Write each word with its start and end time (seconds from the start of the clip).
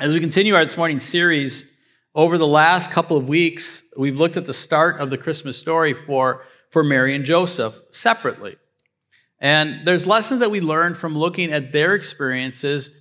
As 0.00 0.14
we 0.14 0.20
continue 0.20 0.54
our 0.54 0.64
this 0.64 0.76
morning's 0.76 1.02
series, 1.02 1.72
over 2.14 2.38
the 2.38 2.46
last 2.46 2.92
couple 2.92 3.16
of 3.16 3.28
weeks, 3.28 3.82
we've 3.96 4.20
looked 4.20 4.36
at 4.36 4.46
the 4.46 4.54
start 4.54 5.00
of 5.00 5.10
the 5.10 5.18
Christmas 5.18 5.58
story 5.58 5.92
for, 5.92 6.44
for 6.68 6.84
Mary 6.84 7.16
and 7.16 7.24
Joseph 7.24 7.80
separately. 7.90 8.58
And 9.40 9.84
there's 9.84 10.06
lessons 10.06 10.38
that 10.38 10.52
we 10.52 10.60
learned 10.60 10.96
from 10.96 11.18
looking 11.18 11.52
at 11.52 11.72
their 11.72 11.94
experiences 11.94 12.92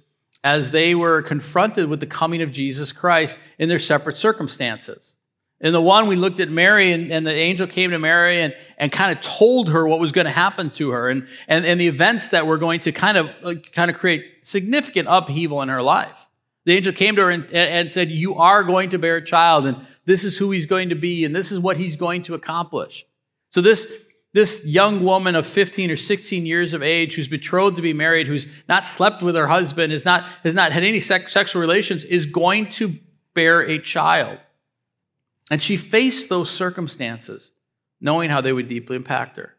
as 0.44 0.72
they 0.72 0.96
were 0.96 1.22
confronted 1.22 1.88
with 1.88 2.00
the 2.00 2.08
coming 2.08 2.42
of 2.42 2.52
Jesus 2.52 2.92
Christ 2.92 3.38
in 3.60 3.70
their 3.70 3.78
separate 3.78 4.18
circumstances. 4.18 5.14
In 5.62 5.74
the 5.74 5.82
one, 5.82 6.08
we 6.08 6.16
looked 6.16 6.40
at 6.40 6.50
Mary 6.50 6.94
and, 6.94 7.12
and 7.12 7.28
the 7.28 7.32
angel 7.32 7.68
came 7.68 7.92
to 7.92 8.00
Mary 8.00 8.42
and, 8.42 8.56
and 8.80 8.92
kind 8.92 9.16
of 9.16 9.24
told 9.24 9.70
her 9.70 9.88
what 9.88 10.00
was 10.00 10.12
going 10.12 10.26
to 10.26 10.32
happen 10.32 10.72
to 10.72 10.90
her 10.90 11.10
and, 11.10 11.28
and, 11.48 11.64
and 11.64 11.80
the 11.80 11.88
events 11.88 12.30
that 12.30 12.48
were 12.48 12.58
going 12.58 12.80
to 12.80 12.92
kind 12.92 13.18
of, 13.18 13.30
kind 13.72 13.92
of 13.92 13.98
create 13.98 14.26
significant 14.42 15.08
upheaval 15.12 15.62
in 15.62 15.70
her 15.70 15.84
life. 15.84 16.28
The 16.68 16.76
angel 16.76 16.92
came 16.92 17.16
to 17.16 17.22
her 17.22 17.30
and, 17.30 17.50
and 17.54 17.90
said, 17.90 18.10
You 18.10 18.36
are 18.36 18.62
going 18.62 18.90
to 18.90 19.00
bear 19.00 19.16
a 19.16 19.24
child, 19.24 19.66
and 19.66 19.88
this 20.04 20.26
is 20.26 20.38
who 20.38 20.52
he's 20.52 20.66
going 20.66 20.90
to 20.90 20.96
be, 20.96 21.24
and 21.24 21.34
this 21.34 21.50
is 21.54 21.62
what 21.62 21.78
he's 21.78 21.96
going 21.96 22.24
to 22.24 22.34
accomplish. 22.34 23.06
So 23.52 23.62
this, 23.62 23.90
this 24.34 24.66
young 24.66 25.02
woman 25.06 25.36
of 25.36 25.48
15 25.48 25.92
or 25.92 25.96
16 25.96 26.46
years 26.46 26.74
of 26.74 26.84
age 26.84 27.16
who's 27.16 27.30
betrothed 27.30 27.78
to 27.78 27.82
be 27.82 27.94
married, 27.94 28.28
who's 28.28 28.66
not 28.68 28.86
slept 28.86 29.24
with 29.24 29.34
her 29.36 29.48
husband, 29.48 29.94
has 29.94 30.04
not, 30.04 30.28
has 30.44 30.54
not 30.54 30.74
had 30.74 30.84
any 30.84 31.00
sex, 31.00 31.32
sexual 31.32 31.62
relations, 31.62 32.04
is 32.04 32.26
going 32.26 32.68
to 32.72 33.00
bear 33.34 33.62
a 33.62 33.80
child. 33.80 34.38
And 35.50 35.64
she 35.64 35.78
faced 35.78 36.28
those 36.28 36.50
circumstances, 36.50 37.54
knowing 38.02 38.30
how 38.30 38.42
they 38.42 38.52
would 38.52 38.68
deeply 38.68 38.98
impact 38.98 39.38
her. 39.38 39.56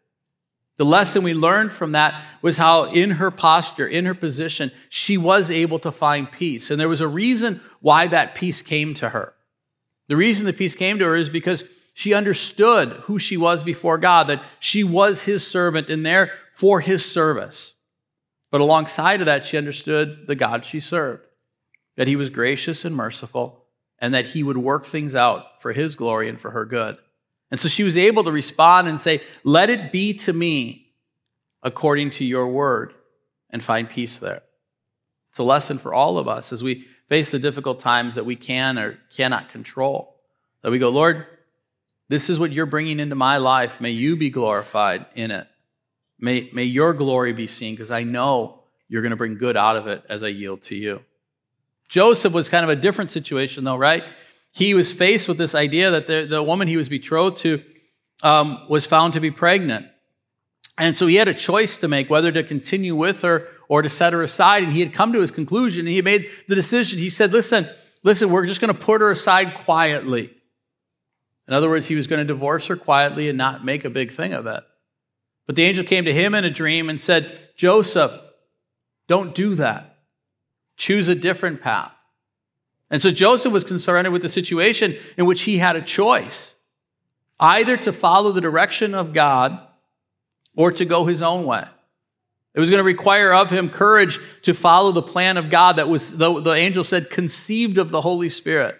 The 0.78 0.84
lesson 0.84 1.24
we 1.24 1.34
learned 1.34 1.72
from 1.72 1.92
that 1.92 2.24
was 2.40 2.56
how, 2.56 2.84
in 2.84 3.10
her 3.10 3.32
posture, 3.32 3.86
in 3.86 4.04
her 4.04 4.14
position, 4.14 4.70
she 4.88 5.18
was 5.18 5.50
able 5.50 5.80
to 5.80 5.92
find 5.92 6.30
peace. 6.30 6.70
And 6.70 6.80
there 6.80 6.88
was 6.88 7.00
a 7.00 7.08
reason 7.08 7.60
why 7.80 8.06
that 8.06 8.36
peace 8.36 8.62
came 8.62 8.94
to 8.94 9.10
her. 9.10 9.34
The 10.06 10.16
reason 10.16 10.46
the 10.46 10.52
peace 10.52 10.76
came 10.76 10.98
to 11.00 11.04
her 11.04 11.16
is 11.16 11.28
because 11.28 11.64
she 11.94 12.14
understood 12.14 12.90
who 13.02 13.18
she 13.18 13.36
was 13.36 13.64
before 13.64 13.98
God, 13.98 14.28
that 14.28 14.44
she 14.60 14.84
was 14.84 15.24
his 15.24 15.44
servant 15.44 15.90
and 15.90 16.06
there 16.06 16.32
for 16.52 16.80
his 16.80 17.04
service. 17.04 17.74
But 18.52 18.60
alongside 18.60 19.20
of 19.20 19.26
that, 19.26 19.46
she 19.46 19.58
understood 19.58 20.28
the 20.28 20.36
God 20.36 20.64
she 20.64 20.78
served, 20.78 21.26
that 21.96 22.06
he 22.06 22.14
was 22.14 22.30
gracious 22.30 22.84
and 22.84 22.94
merciful, 22.94 23.64
and 23.98 24.14
that 24.14 24.26
he 24.26 24.44
would 24.44 24.58
work 24.58 24.86
things 24.86 25.16
out 25.16 25.60
for 25.60 25.72
his 25.72 25.96
glory 25.96 26.28
and 26.28 26.40
for 26.40 26.52
her 26.52 26.64
good. 26.64 26.98
And 27.50 27.58
so 27.58 27.68
she 27.68 27.82
was 27.82 27.96
able 27.96 28.24
to 28.24 28.32
respond 28.32 28.88
and 28.88 29.00
say, 29.00 29.22
Let 29.44 29.70
it 29.70 29.92
be 29.92 30.14
to 30.18 30.32
me 30.32 30.88
according 31.62 32.10
to 32.10 32.24
your 32.24 32.48
word, 32.48 32.94
and 33.50 33.62
find 33.62 33.88
peace 33.88 34.18
there. 34.18 34.42
It's 35.30 35.38
a 35.38 35.44
lesson 35.44 35.78
for 35.78 35.92
all 35.92 36.18
of 36.18 36.28
us 36.28 36.52
as 36.52 36.62
we 36.62 36.86
face 37.08 37.30
the 37.30 37.38
difficult 37.38 37.80
times 37.80 38.14
that 38.14 38.24
we 38.24 38.36
can 38.36 38.78
or 38.78 38.98
cannot 39.10 39.50
control. 39.50 40.16
That 40.62 40.70
we 40.70 40.78
go, 40.78 40.90
Lord, 40.90 41.26
this 42.08 42.30
is 42.30 42.38
what 42.38 42.52
you're 42.52 42.66
bringing 42.66 43.00
into 43.00 43.14
my 43.14 43.38
life. 43.38 43.80
May 43.80 43.90
you 43.90 44.16
be 44.16 44.30
glorified 44.30 45.06
in 45.14 45.30
it. 45.30 45.46
May, 46.18 46.50
may 46.52 46.64
your 46.64 46.94
glory 46.94 47.32
be 47.32 47.46
seen 47.46 47.74
because 47.74 47.90
I 47.90 48.02
know 48.02 48.62
you're 48.88 49.02
going 49.02 49.10
to 49.10 49.16
bring 49.16 49.36
good 49.36 49.56
out 49.56 49.76
of 49.76 49.86
it 49.86 50.04
as 50.08 50.22
I 50.22 50.28
yield 50.28 50.62
to 50.62 50.74
you. 50.74 51.02
Joseph 51.88 52.32
was 52.32 52.48
kind 52.48 52.64
of 52.64 52.70
a 52.70 52.76
different 52.76 53.10
situation, 53.10 53.64
though, 53.64 53.76
right? 53.76 54.04
He 54.58 54.74
was 54.74 54.92
faced 54.92 55.28
with 55.28 55.38
this 55.38 55.54
idea 55.54 55.92
that 55.92 56.08
the, 56.08 56.26
the 56.26 56.42
woman 56.42 56.66
he 56.66 56.76
was 56.76 56.88
betrothed 56.88 57.36
to 57.38 57.62
um, 58.24 58.66
was 58.68 58.86
found 58.86 59.12
to 59.12 59.20
be 59.20 59.30
pregnant. 59.30 59.86
And 60.76 60.96
so 60.96 61.06
he 61.06 61.14
had 61.14 61.28
a 61.28 61.34
choice 61.34 61.76
to 61.76 61.86
make 61.86 62.10
whether 62.10 62.32
to 62.32 62.42
continue 62.42 62.96
with 62.96 63.22
her 63.22 63.46
or 63.68 63.82
to 63.82 63.88
set 63.88 64.12
her 64.12 64.20
aside. 64.20 64.64
And 64.64 64.72
he 64.72 64.80
had 64.80 64.92
come 64.92 65.12
to 65.12 65.20
his 65.20 65.30
conclusion 65.30 65.86
and 65.86 65.94
he 65.94 66.02
made 66.02 66.28
the 66.48 66.56
decision. 66.56 66.98
He 66.98 67.08
said, 67.08 67.30
Listen, 67.30 67.68
listen, 68.02 68.30
we're 68.30 68.46
just 68.46 68.60
going 68.60 68.74
to 68.74 68.78
put 68.78 69.00
her 69.00 69.12
aside 69.12 69.54
quietly. 69.54 70.34
In 71.46 71.54
other 71.54 71.68
words, 71.68 71.86
he 71.86 71.94
was 71.94 72.08
going 72.08 72.18
to 72.18 72.24
divorce 72.24 72.66
her 72.66 72.76
quietly 72.76 73.28
and 73.28 73.38
not 73.38 73.64
make 73.64 73.84
a 73.84 73.90
big 73.90 74.10
thing 74.10 74.32
of 74.32 74.48
it. 74.48 74.64
But 75.46 75.54
the 75.54 75.64
angel 75.64 75.84
came 75.84 76.04
to 76.04 76.12
him 76.12 76.34
in 76.34 76.44
a 76.44 76.50
dream 76.50 76.90
and 76.90 77.00
said, 77.00 77.54
Joseph, 77.56 78.12
don't 79.06 79.36
do 79.36 79.54
that. 79.54 79.98
Choose 80.76 81.08
a 81.08 81.14
different 81.14 81.60
path. 81.60 81.94
And 82.90 83.02
so 83.02 83.10
Joseph 83.10 83.52
was 83.52 83.64
concerned 83.64 84.10
with 84.12 84.22
the 84.22 84.28
situation 84.28 84.96
in 85.16 85.26
which 85.26 85.42
he 85.42 85.58
had 85.58 85.76
a 85.76 85.82
choice 85.82 86.54
either 87.40 87.76
to 87.76 87.92
follow 87.92 88.32
the 88.32 88.40
direction 88.40 88.94
of 88.94 89.12
God 89.12 89.60
or 90.56 90.72
to 90.72 90.84
go 90.84 91.04
his 91.04 91.22
own 91.22 91.44
way. 91.44 91.64
It 92.54 92.60
was 92.60 92.70
going 92.70 92.80
to 92.80 92.84
require 92.84 93.32
of 93.32 93.50
him 93.50 93.68
courage 93.68 94.18
to 94.42 94.54
follow 94.54 94.90
the 94.90 95.02
plan 95.02 95.36
of 95.36 95.50
God 95.50 95.76
that 95.76 95.88
was, 95.88 96.16
the, 96.16 96.40
the 96.40 96.54
angel 96.54 96.82
said, 96.82 97.10
conceived 97.10 97.78
of 97.78 97.90
the 97.90 98.00
Holy 98.00 98.28
Spirit. 98.28 98.76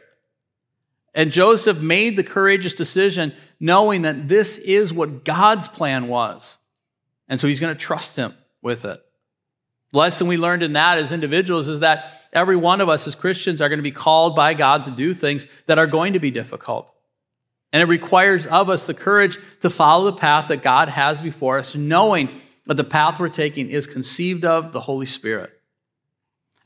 And 1.14 1.30
Joseph 1.30 1.80
made 1.80 2.16
the 2.16 2.24
courageous 2.24 2.74
decision 2.74 3.32
knowing 3.60 4.02
that 4.02 4.28
this 4.28 4.58
is 4.58 4.92
what 4.92 5.24
God's 5.24 5.68
plan 5.68 6.08
was. 6.08 6.58
And 7.28 7.40
so 7.40 7.46
he's 7.46 7.60
going 7.60 7.74
to 7.74 7.80
trust 7.80 8.16
him 8.16 8.34
with 8.62 8.84
it. 8.84 9.00
Lesson 9.92 10.26
we 10.26 10.36
learned 10.36 10.62
in 10.62 10.74
that 10.74 10.98
as 10.98 11.12
individuals 11.12 11.68
is 11.68 11.80
that 11.80 12.28
every 12.32 12.56
one 12.56 12.80
of 12.80 12.88
us 12.88 13.06
as 13.06 13.14
Christians 13.14 13.60
are 13.60 13.68
going 13.68 13.78
to 13.78 13.82
be 13.82 13.90
called 13.90 14.36
by 14.36 14.54
God 14.54 14.84
to 14.84 14.90
do 14.90 15.14
things 15.14 15.46
that 15.66 15.78
are 15.78 15.86
going 15.86 16.12
to 16.12 16.18
be 16.18 16.30
difficult. 16.30 16.94
And 17.72 17.82
it 17.82 17.86
requires 17.86 18.46
of 18.46 18.68
us 18.68 18.86
the 18.86 18.94
courage 18.94 19.38
to 19.60 19.70
follow 19.70 20.04
the 20.04 20.16
path 20.16 20.48
that 20.48 20.62
God 20.62 20.88
has 20.88 21.20
before 21.20 21.58
us, 21.58 21.76
knowing 21.76 22.30
that 22.66 22.76
the 22.76 22.84
path 22.84 23.18
we're 23.18 23.28
taking 23.28 23.70
is 23.70 23.86
conceived 23.86 24.44
of 24.44 24.72
the 24.72 24.80
Holy 24.80 25.06
Spirit. 25.06 25.52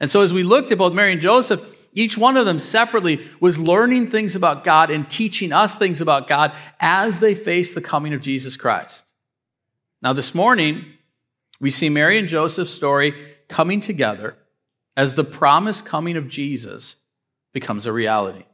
And 0.00 0.10
so 0.10 0.22
as 0.22 0.34
we 0.34 0.42
looked 0.42 0.72
at 0.72 0.78
both 0.78 0.94
Mary 0.94 1.12
and 1.12 1.20
Joseph, 1.20 1.64
each 1.92 2.16
one 2.18 2.36
of 2.36 2.46
them 2.46 2.58
separately 2.58 3.20
was 3.38 3.58
learning 3.58 4.10
things 4.10 4.34
about 4.34 4.64
God 4.64 4.90
and 4.90 5.08
teaching 5.08 5.52
us 5.52 5.76
things 5.76 6.00
about 6.00 6.26
God 6.26 6.56
as 6.80 7.20
they 7.20 7.34
faced 7.34 7.74
the 7.74 7.80
coming 7.80 8.14
of 8.14 8.22
Jesus 8.22 8.56
Christ. 8.56 9.04
Now, 10.00 10.12
this 10.12 10.34
morning, 10.34 10.86
we 11.62 11.70
see 11.70 11.88
Mary 11.88 12.18
and 12.18 12.28
Joseph's 12.28 12.72
story 12.72 13.14
coming 13.48 13.80
together 13.80 14.36
as 14.96 15.14
the 15.14 15.22
promised 15.24 15.86
coming 15.86 16.16
of 16.16 16.28
Jesus 16.28 16.96
becomes 17.52 17.86
a 17.86 17.92
reality. 17.92 18.44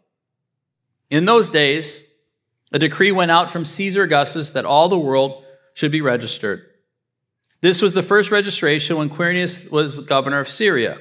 In 1.08 1.24
those 1.24 1.48
days, 1.48 2.04
a 2.70 2.78
decree 2.78 3.10
went 3.10 3.30
out 3.30 3.48
from 3.48 3.64
Caesar 3.64 4.02
Augustus 4.02 4.50
that 4.50 4.66
all 4.66 4.90
the 4.90 4.98
world 4.98 5.42
should 5.72 5.90
be 5.90 6.02
registered. 6.02 6.66
This 7.62 7.80
was 7.80 7.94
the 7.94 8.02
first 8.02 8.30
registration 8.30 8.98
when 8.98 9.08
Quirinius 9.08 9.70
was 9.70 9.96
the 9.96 10.02
governor 10.02 10.38
of 10.38 10.48
Syria. 10.48 11.00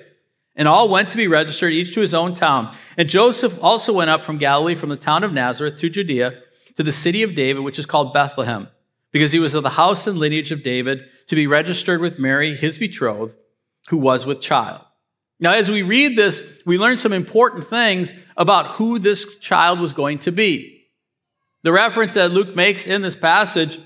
And 0.55 0.65
all 0.65 0.87
went 0.87 1.09
to 1.09 1.17
be 1.17 1.27
registered, 1.27 1.73
each 1.73 1.93
to 1.93 1.99
his 1.99 2.13
own 2.13 2.33
town. 2.33 2.73
And 2.97 3.09
Joseph 3.09 3.61
also 3.61 3.91
went 3.91 4.09
up 4.09 4.21
from 4.21 4.37
Galilee, 4.37 4.75
from 4.75 4.89
the 4.89 4.95
town 4.95 5.25
of 5.25 5.33
Nazareth 5.33 5.77
to 5.79 5.89
Judea, 5.89 6.41
to 6.77 6.83
the 6.83 6.91
city 6.93 7.21
of 7.21 7.35
David, 7.35 7.63
which 7.63 7.77
is 7.77 7.85
called 7.85 8.13
Bethlehem, 8.13 8.69
because 9.17 9.31
he 9.31 9.39
was 9.39 9.55
of 9.55 9.63
the 9.63 9.69
house 9.69 10.05
and 10.05 10.19
lineage 10.19 10.51
of 10.51 10.61
David, 10.61 11.09
to 11.25 11.35
be 11.35 11.47
registered 11.47 11.99
with 11.99 12.19
Mary, 12.19 12.53
his 12.53 12.77
betrothed, 12.77 13.35
who 13.89 13.97
was 13.97 14.27
with 14.27 14.39
child. 14.39 14.81
Now, 15.39 15.53
as 15.53 15.71
we 15.71 15.81
read 15.81 16.15
this, 16.15 16.61
we 16.67 16.77
learn 16.77 16.99
some 16.99 17.13
important 17.13 17.63
things 17.63 18.13
about 18.37 18.67
who 18.67 18.99
this 18.99 19.39
child 19.39 19.79
was 19.79 19.91
going 19.91 20.19
to 20.19 20.31
be. 20.31 20.85
The 21.63 21.71
reference 21.71 22.13
that 22.13 22.29
Luke 22.29 22.55
makes 22.55 22.85
in 22.85 23.01
this 23.01 23.15
passage 23.15 23.79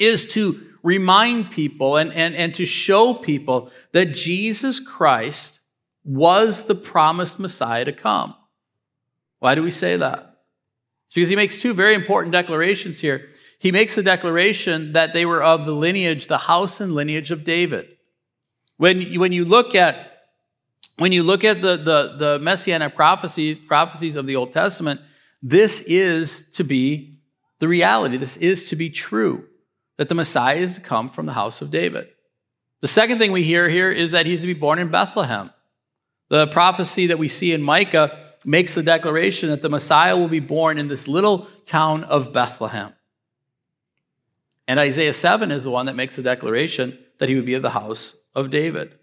is 0.00 0.26
to 0.34 0.60
remind 0.82 1.52
people 1.52 1.96
and, 1.96 2.12
and, 2.12 2.34
and 2.34 2.52
to 2.56 2.66
show 2.66 3.14
people 3.14 3.70
that 3.92 4.06
Jesus 4.06 4.80
Christ 4.80 5.60
was 6.02 6.64
the 6.64 6.74
promised 6.74 7.38
Messiah 7.38 7.84
to 7.84 7.92
come. 7.92 8.34
Why 9.38 9.54
do 9.54 9.62
we 9.62 9.70
say 9.70 9.96
that? 9.98 10.32
It's 11.06 11.14
because 11.14 11.30
he 11.30 11.36
makes 11.36 11.62
two 11.62 11.74
very 11.74 11.94
important 11.94 12.32
declarations 12.32 12.98
here. 12.98 13.28
He 13.62 13.70
makes 13.70 13.94
the 13.94 14.02
declaration 14.02 14.94
that 14.94 15.12
they 15.12 15.24
were 15.24 15.40
of 15.40 15.66
the 15.66 15.72
lineage, 15.72 16.26
the 16.26 16.36
house 16.36 16.80
and 16.80 16.96
lineage 16.96 17.30
of 17.30 17.44
David. 17.44 17.96
When, 18.76 19.20
when 19.20 19.30
you 19.30 19.44
look 19.44 19.76
at 19.76 20.08
when 20.98 21.12
you 21.12 21.22
look 21.22 21.44
at 21.44 21.62
the, 21.62 21.76
the, 21.76 22.16
the 22.18 22.38
messianic 22.40 22.96
prophecy, 22.96 23.54
prophecies 23.54 24.16
of 24.16 24.26
the 24.26 24.34
Old 24.34 24.52
Testament, 24.52 25.00
this 25.40 25.80
is 25.82 26.50
to 26.50 26.64
be 26.64 27.20
the 27.60 27.68
reality. 27.68 28.16
This 28.16 28.36
is 28.36 28.68
to 28.70 28.76
be 28.76 28.90
true 28.90 29.46
that 29.96 30.08
the 30.08 30.16
Messiah 30.16 30.56
is 30.56 30.74
to 30.74 30.80
come 30.80 31.08
from 31.08 31.26
the 31.26 31.32
house 31.32 31.62
of 31.62 31.70
David. 31.70 32.08
The 32.80 32.88
second 32.88 33.18
thing 33.18 33.30
we 33.30 33.44
hear 33.44 33.68
here 33.68 33.92
is 33.92 34.10
that 34.10 34.26
he's 34.26 34.40
to 34.40 34.46
be 34.48 34.54
born 34.54 34.80
in 34.80 34.88
Bethlehem. 34.88 35.50
The 36.30 36.48
prophecy 36.48 37.06
that 37.06 37.18
we 37.18 37.28
see 37.28 37.52
in 37.52 37.62
Micah 37.62 38.18
makes 38.44 38.74
the 38.74 38.82
declaration 38.82 39.50
that 39.50 39.62
the 39.62 39.70
Messiah 39.70 40.16
will 40.16 40.28
be 40.28 40.40
born 40.40 40.78
in 40.78 40.88
this 40.88 41.06
little 41.06 41.46
town 41.64 42.02
of 42.02 42.32
Bethlehem. 42.32 42.92
And 44.66 44.78
Isaiah 44.78 45.12
7 45.12 45.50
is 45.50 45.64
the 45.64 45.70
one 45.70 45.86
that 45.86 45.96
makes 45.96 46.16
the 46.16 46.22
declaration 46.22 46.98
that 47.18 47.28
he 47.28 47.34
would 47.34 47.46
be 47.46 47.54
of 47.54 47.62
the 47.62 47.70
house 47.70 48.16
of 48.34 48.50
David. 48.50 48.94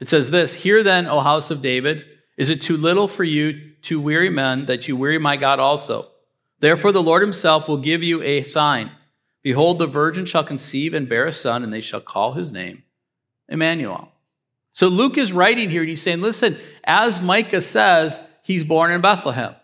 It 0.00 0.08
says 0.08 0.30
this 0.30 0.54
Hear 0.54 0.82
then, 0.82 1.06
O 1.06 1.20
house 1.20 1.50
of 1.50 1.62
David, 1.62 2.04
is 2.36 2.50
it 2.50 2.62
too 2.62 2.76
little 2.76 3.08
for 3.08 3.24
you, 3.24 3.72
to 3.82 4.00
weary 4.00 4.30
men, 4.30 4.66
that 4.66 4.88
you 4.88 4.96
weary 4.96 5.18
my 5.18 5.36
God 5.36 5.58
also? 5.58 6.06
Therefore, 6.60 6.92
the 6.92 7.02
Lord 7.02 7.22
himself 7.22 7.68
will 7.68 7.78
give 7.78 8.02
you 8.02 8.22
a 8.22 8.42
sign. 8.42 8.90
Behold, 9.42 9.78
the 9.78 9.86
virgin 9.86 10.26
shall 10.26 10.44
conceive 10.44 10.94
and 10.94 11.08
bear 11.08 11.26
a 11.26 11.32
son, 11.32 11.62
and 11.62 11.72
they 11.72 11.80
shall 11.80 12.00
call 12.00 12.32
his 12.32 12.50
name 12.50 12.82
Emmanuel. 13.48 14.12
So 14.72 14.88
Luke 14.88 15.18
is 15.18 15.32
writing 15.32 15.70
here 15.70 15.80
and 15.80 15.88
he's 15.88 16.02
saying, 16.02 16.20
listen, 16.20 16.56
as 16.84 17.20
Micah 17.20 17.60
says, 17.60 18.20
he's 18.44 18.62
born 18.62 18.92
in 18.92 19.00
Bethlehem. 19.00 19.56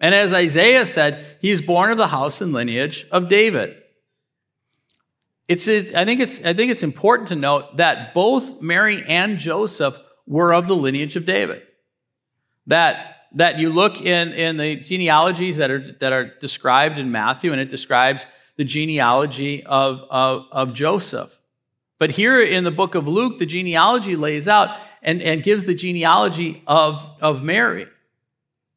And 0.00 0.14
as 0.14 0.32
Isaiah 0.32 0.86
said, 0.86 1.24
he 1.40 1.50
is 1.50 1.60
born 1.60 1.90
of 1.90 1.98
the 1.98 2.08
house 2.08 2.40
and 2.40 2.52
lineage 2.52 3.06
of 3.10 3.28
David. 3.28 3.76
It's, 5.46 5.68
it's, 5.68 5.92
I, 5.92 6.04
think 6.04 6.20
it's, 6.20 6.42
I 6.44 6.54
think 6.54 6.70
it's 6.70 6.82
important 6.82 7.28
to 7.28 7.36
note 7.36 7.76
that 7.76 8.14
both 8.14 8.62
Mary 8.62 9.02
and 9.06 9.38
Joseph 9.38 9.98
were 10.26 10.54
of 10.54 10.66
the 10.66 10.76
lineage 10.76 11.16
of 11.16 11.26
David. 11.26 11.62
That, 12.66 13.16
that 13.34 13.58
you 13.58 13.68
look 13.68 14.00
in, 14.00 14.32
in 14.32 14.56
the 14.56 14.76
genealogies 14.76 15.58
that 15.58 15.70
are, 15.70 15.80
that 16.00 16.12
are 16.12 16.32
described 16.38 16.98
in 16.98 17.12
Matthew, 17.12 17.52
and 17.52 17.60
it 17.60 17.68
describes 17.68 18.26
the 18.56 18.64
genealogy 18.64 19.64
of, 19.64 20.02
of, 20.08 20.46
of 20.50 20.72
Joseph. 20.72 21.38
But 21.98 22.12
here 22.12 22.40
in 22.42 22.64
the 22.64 22.70
book 22.70 22.94
of 22.94 23.06
Luke, 23.06 23.38
the 23.38 23.46
genealogy 23.46 24.16
lays 24.16 24.48
out 24.48 24.76
and, 25.02 25.20
and 25.20 25.42
gives 25.42 25.64
the 25.64 25.74
genealogy 25.74 26.62
of, 26.66 27.08
of 27.20 27.42
Mary. 27.42 27.86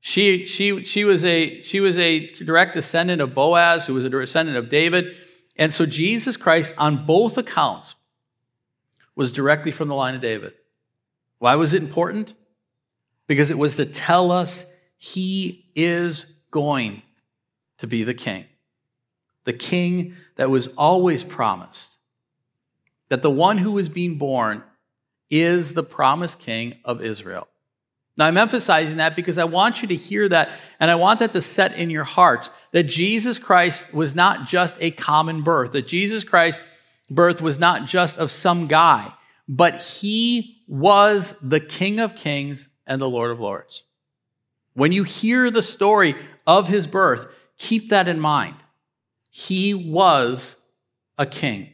She, 0.02 0.46
she, 0.46 0.84
she, 0.84 1.06
was 1.06 1.24
a, 1.26 1.62
she 1.62 1.80
was 1.80 1.98
a 1.98 2.28
direct 2.44 2.74
descendant 2.74 3.22
of 3.22 3.34
Boaz, 3.34 3.88
who 3.88 3.94
was 3.94 4.06
a 4.06 4.10
descendant 4.10 4.58
of 4.58 4.70
David. 4.70 5.16
And 5.58 5.74
so 5.74 5.86
Jesus 5.86 6.38
Christ, 6.38 6.74
on 6.78 7.06
both 7.06 7.38
accounts, 7.38 7.96
was 9.16 9.32
directly 9.32 9.72
from 9.72 9.88
the 9.88 9.96
line 9.96 10.16
of 10.16 10.22
David. 10.22 10.54
Why 11.40 11.56
was 11.56 11.74
it 11.74 11.82
important? 11.82 12.34
Because 13.26 13.52
it 13.52 13.58
was 13.58 13.76
to 13.78 13.86
tell 13.86 14.32
us 14.32 14.72
he 14.98 15.66
is 15.76 16.40
going 16.52 17.02
to 17.80 17.88
be 17.88 18.04
the 18.04 18.14
king. 18.14 18.46
The 19.44 19.54
king 19.54 20.16
that 20.36 20.50
was 20.50 20.68
always 20.78 21.24
promised. 21.24 21.98
That 23.10 23.22
the 23.22 23.32
one 23.32 23.58
who 23.58 23.74
was 23.74 23.90
being 23.90 24.18
born 24.18 24.64
is 25.30 25.74
the 25.74 25.84
promised 25.84 26.40
king 26.40 26.76
of 26.86 27.02
Israel. 27.02 27.48
Now, 28.18 28.26
I'm 28.26 28.38
emphasizing 28.38 28.98
that 28.98 29.16
because 29.16 29.38
I 29.38 29.44
want 29.44 29.82
you 29.82 29.88
to 29.90 29.96
hear 29.96 30.28
that 30.30 30.50
and 30.80 30.90
I 30.90 30.96
want 30.96 31.20
that 31.20 31.34
to 31.34 31.42
set 31.42 31.76
in 31.76 31.92
your 31.92 32.04
hearts 32.04 32.50
that 32.72 32.84
Jesus 32.84 33.38
Christ 33.38 33.94
was 33.94 34.16
not 34.16 34.48
just 34.48 34.76
a 34.82 34.92
common 34.92 35.44
birth, 35.44 35.74
that 35.74 35.88
Jesus 35.88 36.24
Christ's 36.24 36.62
birth 37.12 37.42
was 37.42 37.60
not 37.60 37.86
just 37.86 38.18
of 38.18 38.32
some 38.32 38.66
guy, 38.68 39.14
but 39.48 39.82
he 39.82 40.64
was 40.68 41.38
the 41.42 41.60
King 41.60 42.00
of 42.00 42.16
Kings 42.16 42.70
and 42.88 43.00
the 43.00 43.10
Lord 43.10 43.30
of 43.30 43.40
Lords. 43.40 43.84
When 44.74 44.92
you 44.92 45.04
hear 45.04 45.52
the 45.52 45.62
story 45.62 46.16
of 46.46 46.70
his 46.70 46.88
birth, 46.88 47.34
keep 47.58 47.90
that 47.90 48.08
in 48.08 48.20
mind. 48.20 48.56
He 49.30 49.74
was 49.74 50.56
a 51.18 51.26
king. 51.26 51.74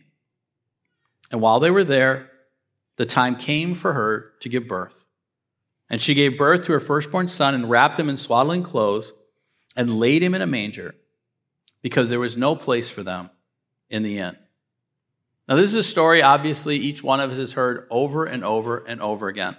And 1.31 1.41
while 1.41 1.59
they 1.59 1.71
were 1.71 1.83
there, 1.83 2.29
the 2.97 3.05
time 3.05 3.35
came 3.35 3.75
for 3.75 3.93
her 3.93 4.33
to 4.41 4.49
give 4.49 4.67
birth. 4.67 5.05
And 5.93 6.01
she 6.01 6.15
gave 6.15 6.39
birth 6.39 6.65
to 6.65 6.71
her 6.71 6.79
firstborn 6.79 7.27
son 7.27 7.53
and 7.53 7.69
wrapped 7.69 7.99
him 7.99 8.09
in 8.09 8.17
swaddling 8.17 8.63
clothes 8.63 9.13
and 9.75 9.99
laid 9.99 10.23
him 10.23 10.33
in 10.33 10.41
a 10.41 10.47
manger 10.47 10.95
because 11.83 12.09
there 12.09 12.19
was 12.19 12.35
no 12.35 12.55
place 12.55 12.89
for 12.89 13.03
them 13.03 13.29
in 13.91 14.01
the 14.01 14.17
inn. 14.17 14.35
Now, 15.47 15.55
this 15.55 15.69
is 15.69 15.75
a 15.75 15.83
story, 15.83 16.23
obviously, 16.23 16.77
each 16.77 17.03
one 17.03 17.19
of 17.19 17.29
us 17.29 17.37
has 17.37 17.53
heard 17.53 17.85
over 17.91 18.25
and 18.25 18.43
over 18.43 18.79
and 18.79 19.03
over 19.03 19.27
again. 19.27 19.55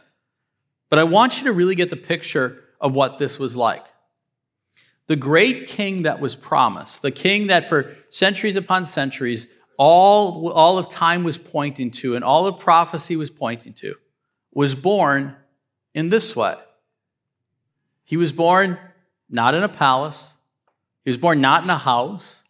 But 0.90 0.98
I 0.98 1.04
want 1.04 1.38
you 1.38 1.44
to 1.44 1.52
really 1.52 1.76
get 1.76 1.88
the 1.88 1.96
picture 1.96 2.64
of 2.80 2.96
what 2.96 3.18
this 3.20 3.38
was 3.38 3.54
like. 3.54 3.84
The 5.06 5.14
great 5.14 5.68
king 5.68 6.02
that 6.02 6.18
was 6.18 6.34
promised, 6.34 7.02
the 7.02 7.12
king 7.12 7.46
that 7.46 7.68
for 7.68 7.94
centuries 8.10 8.56
upon 8.56 8.86
centuries, 8.86 9.46
all, 9.78 10.50
all 10.50 10.78
of 10.78 10.90
time 10.90 11.22
was 11.22 11.38
pointing 11.38 11.92
to 11.92 12.16
and 12.16 12.24
all 12.24 12.48
of 12.48 12.58
prophecy 12.58 13.14
was 13.14 13.30
pointing 13.30 13.72
to, 13.74 13.94
was 14.52 14.74
born 14.74 15.36
in 15.94 16.10
this 16.10 16.34
way. 16.34 16.56
He 18.04 18.16
was 18.16 18.32
born 18.32 18.78
not 19.30 19.54
in 19.54 19.62
a 19.62 19.68
palace. 19.68 20.36
He 21.04 21.10
was 21.10 21.18
born 21.18 21.40
not 21.40 21.64
in 21.64 21.70
a 21.70 21.78
house. 21.78 22.44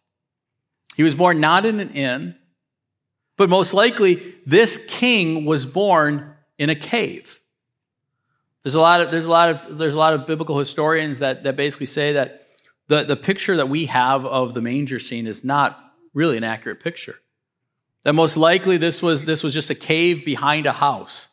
He 0.95 1.03
was 1.03 1.15
born 1.15 1.39
not 1.39 1.65
in 1.65 1.79
an 1.79 1.91
inn. 1.91 2.35
But 3.37 3.49
most 3.49 3.73
likely, 3.73 4.35
this 4.45 4.85
king 4.87 5.45
was 5.45 5.65
born 5.65 6.33
in 6.57 6.69
a 6.69 6.75
cave. 6.75 7.39
There's 8.63 8.75
a 8.75 8.81
lot 8.81 9.01
of, 9.01 9.11
there's 9.11 9.25
a 9.25 9.29
lot 9.29 9.49
of, 9.49 9.77
there's 9.77 9.93
a 9.93 9.97
lot 9.97 10.13
of 10.13 10.25
biblical 10.25 10.57
historians 10.57 11.19
that, 11.19 11.43
that 11.43 11.55
basically 11.55 11.85
say 11.85 12.13
that 12.13 12.47
the, 12.87 13.03
the 13.03 13.15
picture 13.15 13.57
that 13.57 13.69
we 13.69 13.85
have 13.87 14.25
of 14.25 14.53
the 14.53 14.61
manger 14.61 14.99
scene 14.99 15.27
is 15.27 15.43
not 15.43 15.93
really 16.13 16.37
an 16.37 16.43
accurate 16.43 16.79
picture. 16.79 17.19
That 18.03 18.13
most 18.13 18.37
likely 18.37 18.77
this 18.77 19.03
was, 19.03 19.25
this 19.25 19.43
was 19.43 19.53
just 19.53 19.69
a 19.69 19.75
cave 19.75 20.23
behind 20.23 20.65
a 20.65 20.71
house. 20.71 21.27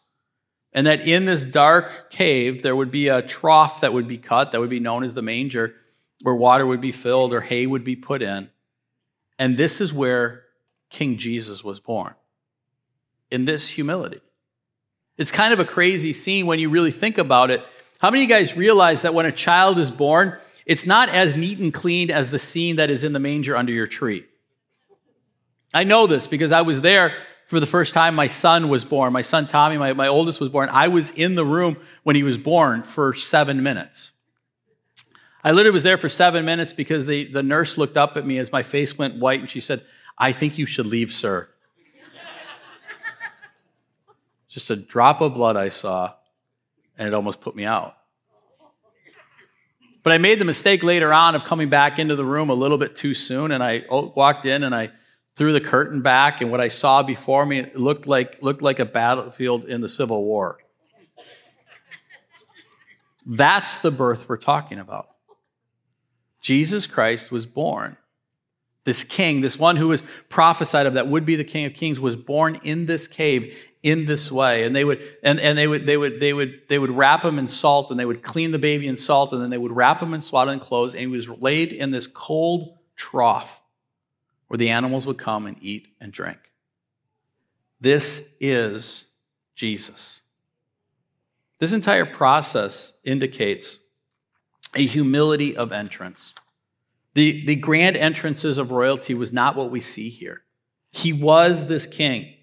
And 0.74 0.86
that 0.86 1.06
in 1.06 1.26
this 1.26 1.44
dark 1.44 2.10
cave, 2.10 2.62
there 2.62 2.74
would 2.74 2.90
be 2.90 3.08
a 3.08 3.20
trough 3.20 3.80
that 3.80 3.92
would 3.92 4.08
be 4.08 4.18
cut, 4.18 4.52
that 4.52 4.60
would 4.60 4.70
be 4.70 4.80
known 4.80 5.04
as 5.04 5.14
the 5.14 5.22
manger, 5.22 5.74
where 6.22 6.34
water 6.34 6.66
would 6.66 6.80
be 6.80 6.92
filled 6.92 7.32
or 7.34 7.42
hay 7.42 7.66
would 7.66 7.84
be 7.84 7.96
put 7.96 8.22
in. 8.22 8.50
And 9.38 9.56
this 9.56 9.80
is 9.80 9.92
where 9.92 10.44
King 10.88 11.16
Jesus 11.16 11.62
was 11.64 11.80
born, 11.80 12.14
in 13.30 13.44
this 13.44 13.68
humility. 13.68 14.20
It's 15.18 15.30
kind 15.30 15.52
of 15.52 15.60
a 15.60 15.64
crazy 15.64 16.12
scene 16.12 16.46
when 16.46 16.58
you 16.58 16.70
really 16.70 16.90
think 16.90 17.18
about 17.18 17.50
it. 17.50 17.64
How 17.98 18.10
many 18.10 18.24
of 18.24 18.30
you 18.30 18.34
guys 18.34 18.56
realize 18.56 19.02
that 19.02 19.14
when 19.14 19.26
a 19.26 19.32
child 19.32 19.78
is 19.78 19.90
born, 19.90 20.36
it's 20.64 20.86
not 20.86 21.08
as 21.08 21.36
neat 21.36 21.58
and 21.58 21.72
clean 21.72 22.10
as 22.10 22.30
the 22.30 22.38
scene 22.38 22.76
that 22.76 22.90
is 22.90 23.04
in 23.04 23.12
the 23.12 23.18
manger 23.18 23.56
under 23.56 23.72
your 23.72 23.86
tree? 23.86 24.24
I 25.74 25.84
know 25.84 26.06
this 26.06 26.26
because 26.26 26.52
I 26.52 26.62
was 26.62 26.80
there 26.80 27.14
for 27.52 27.60
the 27.60 27.66
first 27.66 27.92
time 27.92 28.14
my 28.14 28.28
son 28.28 28.70
was 28.70 28.82
born. 28.82 29.12
My 29.12 29.20
son 29.20 29.46
Tommy, 29.46 29.76
my, 29.76 29.92
my 29.92 30.08
oldest, 30.08 30.40
was 30.40 30.48
born. 30.48 30.70
I 30.70 30.88
was 30.88 31.10
in 31.10 31.34
the 31.34 31.44
room 31.44 31.76
when 32.02 32.16
he 32.16 32.22
was 32.22 32.38
born 32.38 32.82
for 32.82 33.12
seven 33.12 33.62
minutes. 33.62 34.12
I 35.44 35.52
literally 35.52 35.74
was 35.74 35.82
there 35.82 35.98
for 35.98 36.08
seven 36.08 36.46
minutes 36.46 36.72
because 36.72 37.04
the, 37.04 37.24
the 37.24 37.42
nurse 37.42 37.76
looked 37.76 37.98
up 37.98 38.16
at 38.16 38.24
me 38.24 38.38
as 38.38 38.50
my 38.52 38.62
face 38.62 38.96
went 38.96 39.16
white 39.16 39.40
and 39.40 39.50
she 39.50 39.60
said, 39.60 39.84
I 40.16 40.32
think 40.32 40.56
you 40.56 40.64
should 40.64 40.86
leave, 40.86 41.12
sir. 41.12 41.50
Just 44.48 44.70
a 44.70 44.76
drop 44.76 45.20
of 45.20 45.34
blood 45.34 45.54
I 45.54 45.68
saw, 45.68 46.14
and 46.96 47.06
it 47.06 47.12
almost 47.12 47.42
put 47.42 47.54
me 47.54 47.66
out. 47.66 47.98
But 50.02 50.14
I 50.14 50.18
made 50.18 50.38
the 50.38 50.46
mistake 50.46 50.82
later 50.82 51.12
on 51.12 51.34
of 51.34 51.44
coming 51.44 51.68
back 51.68 51.98
into 51.98 52.16
the 52.16 52.24
room 52.24 52.48
a 52.48 52.54
little 52.54 52.78
bit 52.78 52.96
too 52.96 53.12
soon, 53.12 53.52
and 53.52 53.62
I 53.62 53.84
walked 53.90 54.46
in 54.46 54.62
and 54.62 54.74
I 54.74 54.92
threw 55.34 55.52
the 55.52 55.60
curtain 55.60 56.02
back, 56.02 56.40
and 56.40 56.50
what 56.50 56.60
I 56.60 56.68
saw 56.68 57.02
before 57.02 57.46
me 57.46 57.70
looked 57.74 58.06
like, 58.06 58.42
looked 58.42 58.62
like 58.62 58.78
a 58.78 58.84
battlefield 58.84 59.64
in 59.64 59.80
the 59.80 59.88
Civil 59.88 60.24
War. 60.24 60.58
That's 63.24 63.78
the 63.78 63.90
birth 63.90 64.28
we're 64.28 64.36
talking 64.36 64.78
about. 64.78 65.08
Jesus 66.40 66.86
Christ 66.86 67.30
was 67.30 67.46
born. 67.46 67.96
This 68.84 69.04
king, 69.04 69.42
this 69.42 69.58
one 69.58 69.76
who 69.76 69.88
was 69.88 70.02
prophesied 70.28 70.86
of 70.86 70.94
that 70.94 71.06
would 71.06 71.24
be 71.24 71.36
the 71.36 71.44
king 71.44 71.66
of 71.66 71.72
kings, 71.72 72.00
was 72.00 72.16
born 72.16 72.58
in 72.64 72.86
this 72.86 73.06
cave 73.06 73.56
in 73.84 74.06
this 74.06 74.30
way. 74.30 74.64
And 74.64 74.74
they 74.74 74.84
would, 74.84 75.00
and, 75.22 75.38
and 75.38 75.56
they 75.56 75.68
would, 75.68 75.86
they 75.86 75.96
would, 75.96 76.18
they 76.18 76.32
would, 76.32 76.62
they 76.68 76.80
would 76.80 76.90
wrap 76.90 77.24
him 77.24 77.38
in 77.38 77.46
salt 77.46 77.92
and 77.92 78.00
they 78.00 78.04
would 78.04 78.24
clean 78.24 78.50
the 78.50 78.58
baby 78.58 78.88
in 78.88 78.96
salt 78.96 79.32
and 79.32 79.40
then 79.40 79.50
they 79.50 79.58
would 79.58 79.70
wrap 79.70 80.02
him 80.02 80.14
in 80.14 80.20
swaddling 80.20 80.58
clothes 80.58 80.94
and 80.94 81.00
he 81.00 81.06
was 81.06 81.28
laid 81.28 81.72
in 81.72 81.92
this 81.92 82.08
cold 82.08 82.76
trough 82.96 83.61
where 84.52 84.58
the 84.58 84.68
animals 84.68 85.06
would 85.06 85.16
come 85.16 85.46
and 85.46 85.56
eat 85.62 85.88
and 85.98 86.12
drink. 86.12 86.36
This 87.80 88.34
is 88.38 89.06
Jesus. 89.54 90.20
This 91.58 91.72
entire 91.72 92.04
process 92.04 92.92
indicates 93.02 93.78
a 94.76 94.84
humility 94.84 95.56
of 95.56 95.72
entrance. 95.72 96.34
The, 97.14 97.46
the 97.46 97.56
grand 97.56 97.96
entrances 97.96 98.58
of 98.58 98.72
royalty 98.72 99.14
was 99.14 99.32
not 99.32 99.56
what 99.56 99.70
we 99.70 99.80
see 99.80 100.10
here. 100.10 100.42
He 100.90 101.14
was 101.14 101.66
this 101.66 101.86
king. 101.86 102.34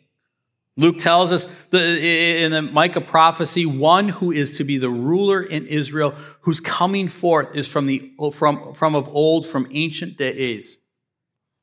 Luke 0.78 0.98
tells 0.98 1.32
us 1.32 1.46
in 1.72 2.52
the 2.52 2.64
Micah 2.64 3.02
prophecy, 3.02 3.68
one 3.68 4.10
who 4.10 4.32
is 4.32 4.58
to 4.58 4.64
be 4.64 4.80
the 4.80 4.90
ruler 4.90 5.44
in 5.44 5.68
Israel, 5.68 6.16
whose 6.42 6.60
coming 6.60 7.08
forth 7.08 7.56
is 7.56 7.68
from, 7.68 7.86
the, 7.86 8.12
from, 8.34 8.74
from 8.74 8.96
of 8.96 9.08
old, 9.10 9.46
from 9.46 9.68
ancient 9.70 10.18
days. 10.18 10.80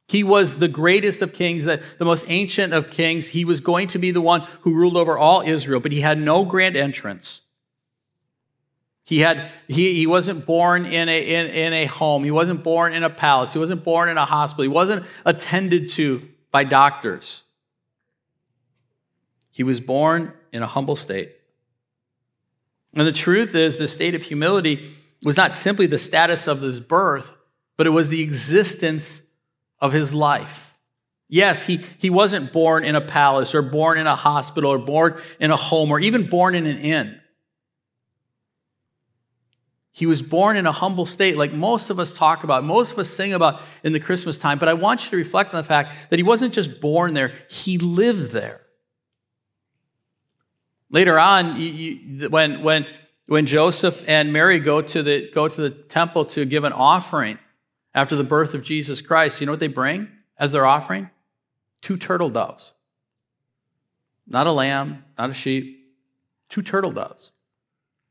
He 0.09 0.23
was 0.23 0.59
the 0.59 0.69
greatest 0.69 1.21
of 1.21 1.33
kings, 1.33 1.65
the, 1.65 1.83
the 1.99 2.05
most 2.05 2.25
ancient 2.29 2.73
of 2.73 2.91
kings. 2.91 3.29
He 3.29 3.45
was 3.45 3.61
going 3.61 3.89
to 3.89 3.99
be 3.99 4.13
the 4.13 4.21
one 4.21 4.43
who 4.61 4.75
ruled 4.75 4.97
over 4.97 5.19
all 5.19 5.43
Israel, 5.43 5.81
but 5.81 5.93
he 5.93 6.01
had 6.01 6.19
no 6.19 6.45
grand 6.45 6.77
entrance. 6.77 7.43
He 9.03 9.21
had, 9.21 9.51
he, 9.69 9.95
he 9.95 10.07
wasn't 10.07 10.47
born 10.47 10.85
in 10.87 11.09
a, 11.09 11.21
in, 11.21 11.47
in 11.47 11.73
a 11.73 11.87
home. 11.87 12.25
He 12.25 12.31
wasn't 12.31 12.63
born 12.65 12.93
in 12.93 13.05
a 13.05 13.11
palace. 13.11 13.53
He 13.53 13.59
wasn't 13.59 13.85
born 13.85 14.09
in 14.09 14.19
a 14.19 14.25
hospital. 14.25 14.63
He 14.63 14.69
wasn't 14.69 15.07
attended 15.25 15.89
to 15.91 16.29
by 16.51 16.65
doctors. 16.65 17.45
He 19.53 19.63
was 19.63 19.81
born 19.81 20.33
in 20.53 20.63
a 20.63 20.67
humble 20.67 20.97
state. 20.97 21.33
And 22.97 23.07
the 23.07 23.13
truth 23.13 23.55
is, 23.55 23.77
the 23.77 23.89
state 23.89 24.15
of 24.15 24.23
humility 24.23 24.91
was 25.23 25.37
not 25.37 25.55
simply 25.55 25.87
the 25.87 25.99
status 25.99 26.47
of 26.47 26.61
his 26.61 26.81
birth, 26.81 27.37
but 27.77 27.87
it 27.87 27.91
was 27.91 28.09
the 28.09 28.23
existence 28.23 29.23
of 29.80 29.92
his 29.92 30.14
life. 30.14 30.78
Yes, 31.28 31.66
he, 31.66 31.80
he 31.99 32.09
wasn't 32.09 32.52
born 32.52 32.85
in 32.85 32.95
a 32.95 33.00
palace 33.00 33.54
or 33.54 33.62
born 33.62 33.99
in 33.99 34.06
a 34.06 34.14
hospital 34.14 34.71
or 34.71 34.78
born 34.78 35.21
in 35.40 35.50
a 35.50 35.56
home 35.56 35.90
or 35.90 35.99
even 35.99 36.28
born 36.28 36.54
in 36.54 36.66
an 36.66 36.78
inn. 36.78 37.21
He 39.90 40.06
was 40.06 40.21
born 40.21 40.59
in 40.59 40.66
a 40.66 40.73
humble 40.73 41.06
state, 41.06 41.38
like 41.38 41.52
most 41.52 41.88
of 41.88 41.99
us 41.99 42.12
talk 42.12 42.45
about, 42.45 42.64
most 42.64 42.92
of 42.92 42.99
us 42.99 43.09
sing 43.09 43.33
about 43.33 43.62
in 43.83 43.95
the 43.95 43.99
Christmas 43.99 44.37
time. 44.37 44.59
But 44.59 44.68
I 44.68 44.75
want 44.75 45.04
you 45.04 45.11
to 45.12 45.16
reflect 45.16 45.54
on 45.54 45.56
the 45.56 45.64
fact 45.64 46.11
that 46.11 46.18
he 46.18 46.23
wasn't 46.23 46.52
just 46.52 46.80
born 46.83 47.14
there, 47.14 47.33
he 47.49 47.78
lived 47.78 48.33
there. 48.33 48.61
Later 50.90 51.18
on, 51.18 51.59
you, 51.59 51.68
you, 51.68 52.28
when, 52.28 52.62
when, 52.62 52.87
when 53.26 53.47
Joseph 53.47 54.04
and 54.06 54.33
Mary 54.33 54.61
go 54.61 54.83
to, 54.83 55.02
the, 55.02 55.30
go 55.33 55.49
to 55.49 55.61
the 55.61 55.71
temple 55.71 56.26
to 56.26 56.45
give 56.45 56.64
an 56.64 56.73
offering 56.73 57.38
after 57.97 58.15
the 58.15 58.23
birth 58.23 58.53
of 58.53 58.62
Jesus 58.62 59.00
Christ, 59.00 59.41
you 59.41 59.47
know 59.47 59.53
what 59.55 59.59
they 59.59 59.69
bring 59.69 60.09
as 60.38 60.53
their 60.53 60.67
offering? 60.67 61.09
Two 61.81 61.97
turtle 61.97 62.29
doves. 62.29 62.75
Not 64.26 64.47
a 64.47 64.53
lamb, 64.53 65.05
not 65.19 65.31
a 65.31 65.35
sheep, 65.35 65.95
two 66.50 66.61
turtle 66.61 66.93
doves. 66.93 67.33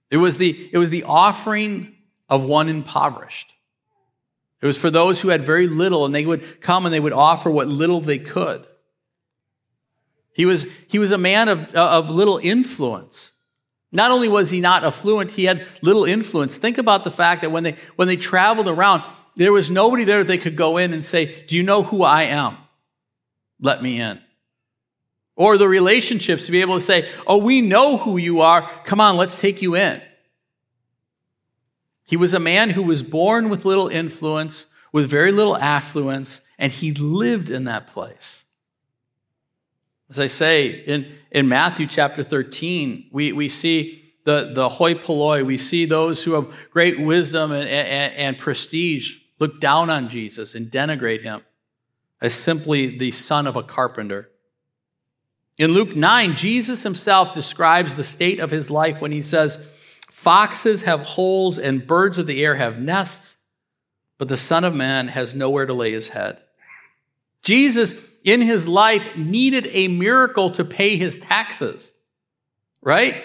It 0.10 0.18
was 0.18 0.40
the, 0.40 0.70
it 0.74 0.78
was 0.80 0.90
the 0.90 1.04
offering 1.04 1.96
of 2.28 2.44
one 2.44 2.68
impoverished. 2.68 3.54
It 4.60 4.66
was 4.66 4.78
for 4.78 4.90
those 4.90 5.22
who 5.22 5.30
had 5.30 5.42
very 5.42 5.68
little, 5.68 6.06
and 6.06 6.16
they 6.16 6.26
would 6.26 6.62
come 6.62 6.86
and 6.86 6.94
they 6.94 7.00
would 7.00 7.14
offer 7.14 7.52
what 7.52 7.68
little 7.68 8.02
they 8.02 8.18
could. 8.18 8.66
He 10.34 10.46
was, 10.46 10.66
he 10.88 10.98
was 10.98 11.12
a 11.12 11.18
man 11.18 11.48
of, 11.48 11.76
of 11.76 12.10
little 12.10 12.40
influence. 12.42 13.34
Not 13.92 14.10
only 14.10 14.30
was 14.30 14.50
he 14.50 14.62
not 14.62 14.84
affluent, 14.84 15.32
he 15.32 15.46
had 15.46 15.66
little 15.82 16.06
influence. 16.06 16.58
Think 16.58 16.80
about 16.80 17.04
the 17.04 17.12
fact 17.12 17.42
that 17.42 17.52
when 17.52 17.64
they, 17.64 17.76
when 17.96 18.08
they 18.08 18.18
traveled 18.18 18.68
around, 18.68 19.04
there 19.36 19.54
was 19.54 19.70
nobody 19.70 20.04
there 20.04 20.20
that 20.20 20.28
they 20.28 20.38
could 20.38 20.56
go 20.56 20.78
in 20.78 20.94
and 20.94 21.04
say, 21.04 21.44
Do 21.48 21.56
you 21.56 21.64
know 21.64 21.84
who 21.84 22.04
I 22.04 22.24
am? 22.24 22.58
Let 23.60 23.84
me 23.84 24.00
in. 24.00 24.20
Or 25.36 25.58
the 25.58 25.68
relationships 25.68 26.46
to 26.46 26.52
be 26.52 26.62
able 26.62 26.76
to 26.76 26.82
say, 26.82 27.10
Oh, 27.28 27.38
we 27.38 27.62
know 27.62 27.98
who 27.98 28.18
you 28.18 28.42
are. 28.42 28.70
Come 28.86 29.02
on, 29.02 29.18
let's 29.18 29.40
take 29.40 29.62
you 29.62 29.76
in. 29.76 30.02
He 32.06 32.16
was 32.16 32.34
a 32.34 32.40
man 32.40 32.70
who 32.72 32.84
was 32.84 33.04
born 33.04 33.50
with 33.50 33.66
little 33.66 33.88
influence, 33.88 34.68
with 34.92 35.10
very 35.10 35.32
little 35.32 35.58
affluence, 35.58 36.42
and 36.58 36.72
he 36.72 36.94
lived 36.94 37.50
in 37.50 37.66
that 37.66 37.88
place. 37.88 38.46
As 40.10 40.20
I 40.20 40.28
say, 40.28 40.68
in, 40.68 41.12
in 41.32 41.50
Matthew 41.50 41.88
chapter 41.88 42.22
13, 42.22 43.10
we, 43.12 43.32
we 43.32 43.50
see 43.50 44.04
the, 44.24 44.52
the 44.54 44.70
hoi 44.70 44.94
polloi. 44.94 45.44
We 45.44 45.58
see 45.58 45.86
those 45.86 46.24
who 46.24 46.34
have 46.34 46.54
great 46.70 47.00
wisdom 47.00 47.52
and, 47.52 47.68
and, 47.68 48.14
and 48.14 48.38
prestige 48.38 49.18
look 49.40 49.60
down 49.60 49.90
on 49.90 50.10
Jesus 50.10 50.56
and 50.56 50.72
denigrate 50.72 51.24
him 51.24 51.42
as 52.22 52.34
simply 52.34 52.98
the 52.98 53.12
son 53.12 53.48
of 53.48 53.56
a 53.56 53.64
carpenter. 53.64 54.30
In 55.58 55.72
Luke 55.72 55.96
9, 55.96 56.36
Jesus 56.36 56.84
himself 56.84 57.34
describes 57.34 57.96
the 57.96 58.04
state 58.04 58.40
of 58.40 58.52
his 58.52 58.70
life 58.70 59.02
when 59.02 59.12
he 59.12 59.22
says, 59.22 59.58
Foxes 60.10 60.84
have 60.84 61.02
holes 61.02 61.58
and 61.58 61.86
birds 61.86 62.18
of 62.18 62.26
the 62.26 62.44
air 62.44 62.56
have 62.56 62.80
nests, 62.80 63.38
but 64.18 64.28
the 64.28 64.38
Son 64.38 64.64
of 64.64 64.74
Man 64.74 65.10
has 65.10 65.36
nowhere 65.36 65.66
to 65.66 65.74
lay 65.74 65.92
his 65.92 66.10
head. 66.10 66.40
Jesus 67.44 68.12
in 68.24 68.42
his 68.42 68.68
life 68.68 69.16
needed 69.16 69.70
a 69.72 69.88
miracle 69.88 70.50
to 70.52 70.66
pay 70.66 70.98
his 70.98 71.20
taxes, 71.20 71.94
right? 72.82 73.22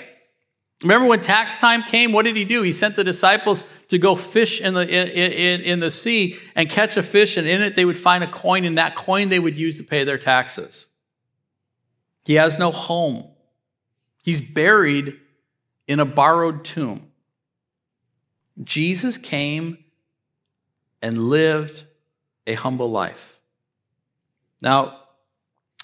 Remember 0.83 1.09
when 1.09 1.21
tax 1.21 1.59
time 1.59 1.83
came, 1.83 2.13
what 2.13 2.27
did 2.27 2.37
he 2.37 2.45
do? 2.45 2.63
He 2.63 2.73
sent 2.73 2.97
the 2.97 3.05
disciples 3.05 3.65
to 3.91 3.99
go 3.99 4.15
fish 4.15 4.61
in 4.61 4.75
the, 4.75 4.83
in, 4.83 5.09
in, 5.09 5.61
in, 5.61 5.81
the 5.81 5.91
sea 5.91 6.39
and 6.55 6.71
catch 6.71 6.97
a 6.97 7.03
fish, 7.03 7.37
and 7.37 7.47
in 7.47 7.61
it 7.61 7.75
they 7.75 7.85
would 7.85 7.99
find 7.99 8.25
a 8.25 8.31
coin, 8.31 8.65
and 8.65 8.79
that 8.79 8.95
coin 8.95 9.29
they 9.29 9.39
would 9.39 9.57
use 9.57 9.77
to 9.79 9.85
pay 9.85 10.05
their 10.05 10.19
taxes. 10.19 10.87
He 12.25 12.35
has 12.35 12.59
no 12.59 12.71
home. 12.71 13.29
He's 14.23 14.41
buried 14.41 15.19
in 15.89 15.99
a 15.99 16.05
borrowed 16.05 16.65
tomb. 16.65 17.11
Jesus 18.63 19.19
came 19.19 19.79
and 21.03 21.29
lived 21.29 21.85
a 22.47 22.55
humble 22.55 22.91
life. 22.91 23.41
Now, 24.63 24.99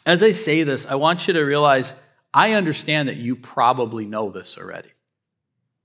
as 0.05 0.23
I 0.23 0.31
say 0.31 0.63
this, 0.63 0.87
I 0.87 0.95
want 0.95 1.27
you 1.27 1.35
to 1.35 1.43
realize 1.43 1.93
I 2.33 2.53
understand 2.53 3.09
that 3.09 3.17
you 3.17 3.35
probably 3.35 4.05
know 4.05 4.31
this 4.31 4.59
already, 4.59 4.91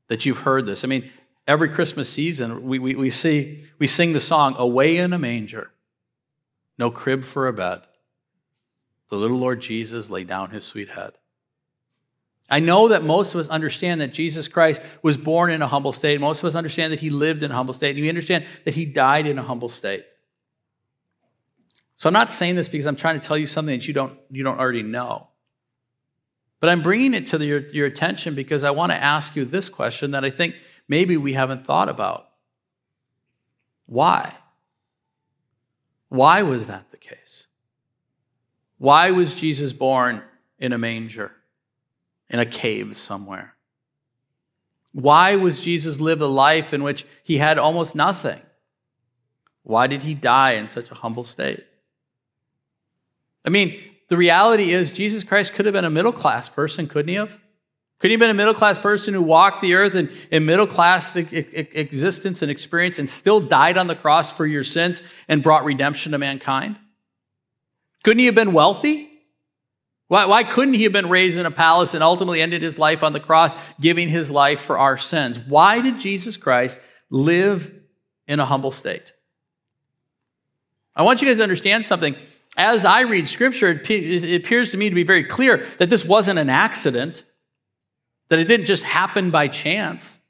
that 0.08 0.26
you've 0.26 0.40
heard 0.40 0.66
this. 0.66 0.84
I 0.84 0.88
mean, 0.88 1.10
every 1.48 1.70
Christmas 1.70 2.10
season, 2.10 2.64
we, 2.64 2.80
we, 2.80 2.96
we, 2.96 3.10
see, 3.10 3.64
we 3.80 3.88
sing 3.88 4.14
the 4.14 4.20
song, 4.20 4.56
Away 4.58 4.98
in 4.98 5.14
a 5.14 5.20
Manger, 5.20 5.72
No 6.78 6.92
Crib 6.92 7.24
for 7.24 7.48
a 7.48 7.54
Bed. 7.54 7.82
The 9.10 9.18
little 9.18 9.38
Lord 9.38 9.62
Jesus 9.62 10.10
lay 10.10 10.24
down 10.24 10.52
his 10.52 10.64
sweet 10.66 10.90
head. 10.90 11.14
I 12.50 12.60
know 12.60 12.90
that 12.90 13.04
most 13.04 13.34
of 13.34 13.40
us 13.40 13.48
understand 13.48 14.02
that 14.02 14.12
Jesus 14.12 14.50
Christ 14.50 14.82
was 15.02 15.16
born 15.16 15.52
in 15.52 15.62
a 15.62 15.68
humble 15.68 15.94
state. 15.94 16.20
Most 16.20 16.44
of 16.44 16.48
us 16.48 16.56
understand 16.56 16.92
that 16.92 17.00
he 17.00 17.10
lived 17.10 17.44
in 17.44 17.52
a 17.52 17.56
humble 17.56 17.74
state. 17.74 17.92
And 17.96 18.02
we 18.02 18.10
understand 18.10 18.46
that 18.66 18.74
he 18.74 18.86
died 18.86 19.26
in 19.26 19.40
a 19.40 19.44
humble 19.44 19.70
state. 19.70 20.06
So 21.96 22.10
I'm 22.10 22.14
not 22.14 22.32
saying 22.32 22.56
this 22.56 22.68
because 22.68 22.88
I'm 22.88 22.98
trying 22.98 23.20
to 23.20 23.26
tell 23.26 23.38
you 23.38 23.48
something 23.48 23.80
that 23.80 23.88
you 23.88 23.94
don't, 23.94 24.18
you 24.30 24.44
don't 24.44 24.60
already 24.60 24.84
know. 24.84 25.30
But 26.60 26.70
I'm 26.70 26.82
bringing 26.82 27.14
it 27.14 27.26
to 27.28 27.38
the, 27.38 27.46
your, 27.46 27.60
your 27.70 27.88
attention 27.88 28.36
because 28.36 28.64
I 28.64 28.72
want 28.72 28.92
to 28.92 28.98
ask 28.98 29.36
you 29.36 29.46
this 29.46 29.70
question 29.70 30.12
that 30.12 30.26
I 30.26 30.30
think 30.30 30.56
maybe 30.92 31.16
we 31.16 31.32
haven't 31.32 31.66
thought 31.66 31.88
about. 31.88 32.28
Why? 33.86 34.34
Why 36.10 36.44
was 36.44 36.68
that 36.68 36.92
the 36.92 36.98
case? 36.98 37.48
Why 38.78 39.12
was 39.12 39.34
Jesus 39.34 39.72
born 39.72 40.22
in 40.60 40.74
a 40.74 40.78
manger, 40.78 41.32
in 42.30 42.40
a 42.40 42.46
cave 42.46 42.98
somewhere? 42.98 43.56
Why 44.92 45.38
was 45.38 45.64
Jesus 45.64 46.02
live 46.02 46.20
a 46.20 46.28
life 46.28 46.74
in 46.74 46.84
which 46.84 47.06
he 47.24 47.38
had 47.38 47.58
almost 47.58 47.96
nothing? 47.96 48.42
Why 49.64 49.88
did 49.88 50.02
he 50.02 50.14
die 50.14 50.52
in 50.52 50.68
such 50.68 50.92
a 50.92 50.96
humble 50.96 51.24
state? 51.24 51.64
I 53.46 53.50
mean, 53.50 53.80
the 54.10 54.18
reality 54.18 54.74
is 54.74 54.92
Jesus 54.92 55.24
Christ 55.24 55.54
could 55.54 55.66
have 55.66 55.74
been 55.74 55.86
a 55.86 55.90
middle 55.90 56.12
class 56.12 56.50
person, 56.50 56.88
couldn't 56.88 57.08
he 57.08 57.16
have? 57.16 57.40
Could 58.02 58.10
he 58.10 58.14
have 58.14 58.20
been 58.20 58.32
a 58.32 58.34
middle 58.34 58.56
class 58.56 58.80
person 58.80 59.14
who 59.14 59.22
walked 59.22 59.62
the 59.62 59.76
earth 59.76 59.94
in, 59.94 60.10
in 60.32 60.46
middle 60.46 60.66
class 60.66 61.16
existence 61.16 62.42
and 62.42 62.50
experience 62.50 62.98
and 62.98 63.08
still 63.08 63.40
died 63.40 63.78
on 63.78 63.88
the 63.88 63.96
cross 63.96 64.32
for 64.32 64.46
your 64.46 64.64
sins 64.64 65.04
and 65.28 65.44
brought 65.44 65.64
redemption 65.64 66.12
to 66.14 66.18
mankind? 66.18 66.78
Couldn't 68.04 68.20
he 68.20 68.26
have 68.26 68.36
been 68.36 68.54
wealthy? 68.54 69.08
Why, 70.08 70.26
why 70.26 70.44
couldn't 70.44 70.74
he 70.74 70.84
have 70.84 70.92
been 70.92 71.10
raised 71.10 71.38
in 71.38 71.46
a 71.46 71.52
palace 71.52 71.94
and 71.94 72.04
ultimately 72.04 72.42
ended 72.42 72.64
his 72.64 72.80
life 72.80 73.04
on 73.04 73.14
the 73.14 73.20
cross, 73.20 73.54
giving 73.80 74.10
his 74.10 74.32
life 74.32 74.60
for 74.60 74.78
our 74.78 74.98
sins? 74.98 75.40
Why 75.40 75.82
did 75.82 76.00
Jesus 76.00 76.36
Christ 76.38 76.82
live 77.10 77.72
in 78.28 78.40
a 78.40 78.46
humble 78.46 78.72
state? 78.72 79.14
I 80.96 81.04
want 81.04 81.22
you 81.22 81.28
guys 81.28 81.38
to 81.38 81.44
understand 81.44 81.86
something 81.86 82.16
as 82.58 82.84
I 82.84 83.02
read 83.02 83.28
scripture, 83.28 83.82
it 83.88 84.36
appears 84.36 84.72
to 84.72 84.78
me 84.78 84.90
to 84.90 84.96
be 84.96 85.04
very 85.04 85.24
clear 85.24 85.66
that 85.78 85.90
this 85.90 86.04
wasn't 86.04 86.38
an 86.40 86.50
accident, 86.50 87.24
that 88.32 88.40
it 88.40 88.48
didn't 88.48 88.66
just 88.66 88.84
happen 88.84 89.30
by 89.30 89.50
chance. 89.50 90.22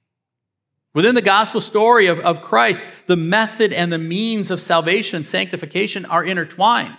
Within 0.95 1.13
the 1.13 1.21
gospel 1.21 1.61
story 1.61 2.07
of, 2.07 2.19
of 2.21 2.41
Christ, 2.41 2.83
the 3.05 3.15
method 3.15 3.71
and 3.71 3.93
the 3.93 3.99
means 3.99 4.49
of 4.49 4.59
salvation 4.59 5.17
and 5.17 5.25
sanctification 5.25 6.05
are 6.05 6.23
intertwined. 6.23 6.97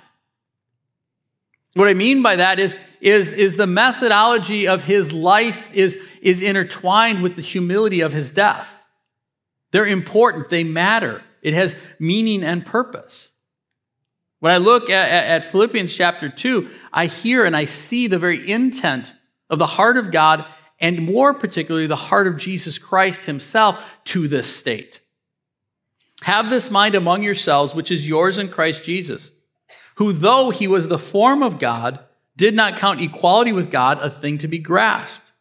What 1.74 1.88
I 1.88 1.94
mean 1.94 2.22
by 2.22 2.36
that 2.36 2.60
is, 2.60 2.76
is, 3.00 3.32
is 3.32 3.56
the 3.56 3.66
methodology 3.66 4.68
of 4.68 4.84
his 4.84 5.12
life 5.12 5.74
is, 5.74 5.98
is 6.22 6.40
intertwined 6.40 7.20
with 7.20 7.34
the 7.34 7.42
humility 7.42 8.00
of 8.00 8.12
his 8.12 8.30
death. 8.30 8.80
They're 9.72 9.84
important, 9.84 10.50
they 10.50 10.62
matter. 10.62 11.20
It 11.42 11.52
has 11.54 11.74
meaning 11.98 12.44
and 12.44 12.64
purpose. 12.64 13.32
When 14.38 14.52
I 14.52 14.58
look 14.58 14.88
at, 14.88 15.08
at, 15.10 15.42
Philippians 15.42 15.96
chapter 15.96 16.28
2, 16.28 16.68
I 16.92 17.06
hear 17.06 17.44
and 17.44 17.56
I 17.56 17.64
see 17.64 18.06
the 18.06 18.20
very 18.20 18.48
intent 18.48 19.14
of 19.50 19.58
the 19.58 19.66
heart 19.66 19.96
of 19.96 20.12
God 20.12 20.46
and 20.82 21.06
more 21.06 21.32
particularly 21.32 21.86
the 21.86 21.96
heart 21.96 22.26
of 22.26 22.36
Jesus 22.36 22.76
Christ 22.76 23.24
himself 23.26 23.98
to 24.06 24.28
this 24.28 24.54
state. 24.54 25.00
Have 26.24 26.50
this 26.50 26.70
mind 26.70 26.94
among 26.94 27.22
yourselves, 27.22 27.74
which 27.74 27.90
is 27.90 28.08
yours 28.08 28.38
in 28.38 28.48
Christ 28.48 28.84
Jesus, 28.84 29.30
who 29.94 30.12
though 30.12 30.50
he 30.50 30.66
was 30.66 30.88
the 30.88 30.98
form 30.98 31.42
of 31.42 31.58
God, 31.58 32.00
did 32.36 32.54
not 32.54 32.76
count 32.76 33.00
equality 33.00 33.52
with 33.52 33.70
God 33.70 33.98
a 34.00 34.10
thing 34.10 34.38
to 34.38 34.48
be 34.48 34.58
grasped. 34.58 35.32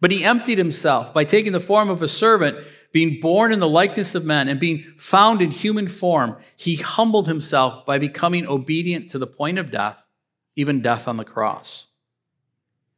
But 0.00 0.10
he 0.10 0.24
emptied 0.24 0.58
himself 0.58 1.12
by 1.12 1.24
taking 1.24 1.52
the 1.52 1.60
form 1.60 1.88
of 1.88 2.02
a 2.02 2.08
servant 2.08 2.58
being 2.92 3.20
born 3.20 3.52
in 3.52 3.60
the 3.60 3.68
likeness 3.68 4.14
of 4.14 4.24
men 4.24 4.48
and 4.48 4.60
being 4.60 4.84
found 4.96 5.42
in 5.42 5.50
human 5.50 5.88
form, 5.88 6.36
he 6.56 6.76
humbled 6.76 7.26
himself 7.26 7.84
by 7.84 7.98
becoming 7.98 8.46
obedient 8.46 9.10
to 9.10 9.18
the 9.18 9.26
point 9.26 9.58
of 9.58 9.70
death, 9.70 10.06
even 10.54 10.80
death 10.80 11.08
on 11.08 11.16
the 11.16 11.24
cross. 11.24 11.88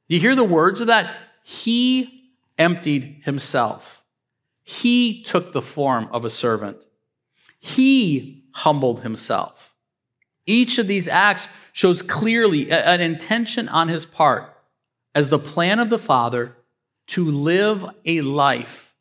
You 0.06 0.20
hear 0.20 0.34
the 0.34 0.44
words 0.44 0.80
of 0.80 0.86
that? 0.86 1.12
He 1.48 2.34
emptied 2.58 3.22
himself. 3.24 4.04
He 4.64 5.22
took 5.22 5.54
the 5.54 5.62
form 5.62 6.06
of 6.12 6.26
a 6.26 6.30
servant. 6.30 6.76
He 7.58 8.44
humbled 8.52 9.00
himself. 9.00 9.74
Each 10.44 10.76
of 10.76 10.88
these 10.88 11.08
acts 11.08 11.48
shows 11.72 12.02
clearly 12.02 12.70
an 12.70 13.00
intention 13.00 13.66
on 13.66 13.88
his 13.88 14.04
part 14.04 14.54
as 15.14 15.30
the 15.30 15.38
plan 15.38 15.78
of 15.78 15.88
the 15.88 15.98
Father 15.98 16.54
to 17.06 17.24
live 17.24 17.82
a 18.04 18.20
life 18.20 18.94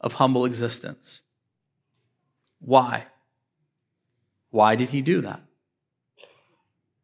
of 0.00 0.12
humble 0.12 0.44
existence. 0.44 1.22
Why? 2.60 3.06
Why 4.50 4.76
did 4.76 4.90
he 4.90 5.02
do 5.02 5.20
that? 5.22 5.40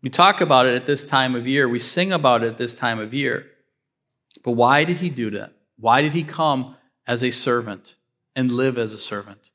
We 0.00 0.10
talk 0.10 0.40
about 0.40 0.66
it 0.66 0.76
at 0.76 0.86
this 0.86 1.04
time 1.04 1.34
of 1.34 1.48
year. 1.48 1.68
We 1.68 1.80
sing 1.80 2.12
about 2.12 2.44
it 2.44 2.46
at 2.46 2.56
this 2.56 2.72
time 2.72 3.00
of 3.00 3.12
year. 3.12 3.49
But 4.42 4.52
why 4.52 4.84
did 4.84 4.98
he 4.98 5.10
do 5.10 5.30
that? 5.30 5.52
Why 5.78 6.02
did 6.02 6.12
he 6.12 6.22
come 6.22 6.76
as 7.06 7.22
a 7.22 7.30
servant 7.30 7.96
and 8.34 8.52
live 8.52 8.78
as 8.78 8.92
a 8.92 8.98
servant 8.98 9.50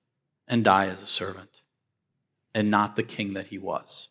and 0.47 0.63
die 0.63 0.87
as 0.87 1.01
a 1.01 1.07
servant 1.07 1.49
and 2.53 2.69
not 2.69 2.95
the 2.95 3.03
king 3.03 3.33
that 3.33 3.47
he 3.47 3.57
was? 3.57 4.09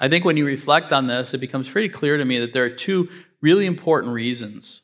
I 0.00 0.08
think 0.08 0.24
when 0.24 0.36
you 0.36 0.44
reflect 0.44 0.92
on 0.92 1.06
this, 1.06 1.32
it 1.34 1.38
becomes 1.38 1.70
pretty 1.70 1.88
clear 1.88 2.16
to 2.16 2.24
me 2.24 2.40
that 2.40 2.52
there 2.52 2.64
are 2.64 2.70
two 2.70 3.08
really 3.40 3.66
important 3.66 4.12
reasons 4.12 4.82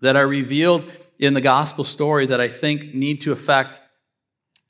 that 0.00 0.16
are 0.16 0.26
revealed 0.26 0.90
in 1.18 1.34
the 1.34 1.40
gospel 1.40 1.84
story 1.84 2.26
that 2.26 2.40
I 2.40 2.48
think 2.48 2.94
need 2.94 3.20
to 3.22 3.32
affect 3.32 3.80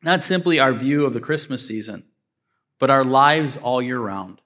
not 0.03 0.23
simply 0.23 0.61
our 0.61 0.73
view 0.73 1.07
of 1.07 1.15
the 1.15 1.21
Christmas 1.21 1.67
season, 1.67 2.05
but 2.79 2.91
our 2.91 3.05
lives 3.05 3.57
all 3.57 3.81
year 3.81 3.99
round. 3.99 4.41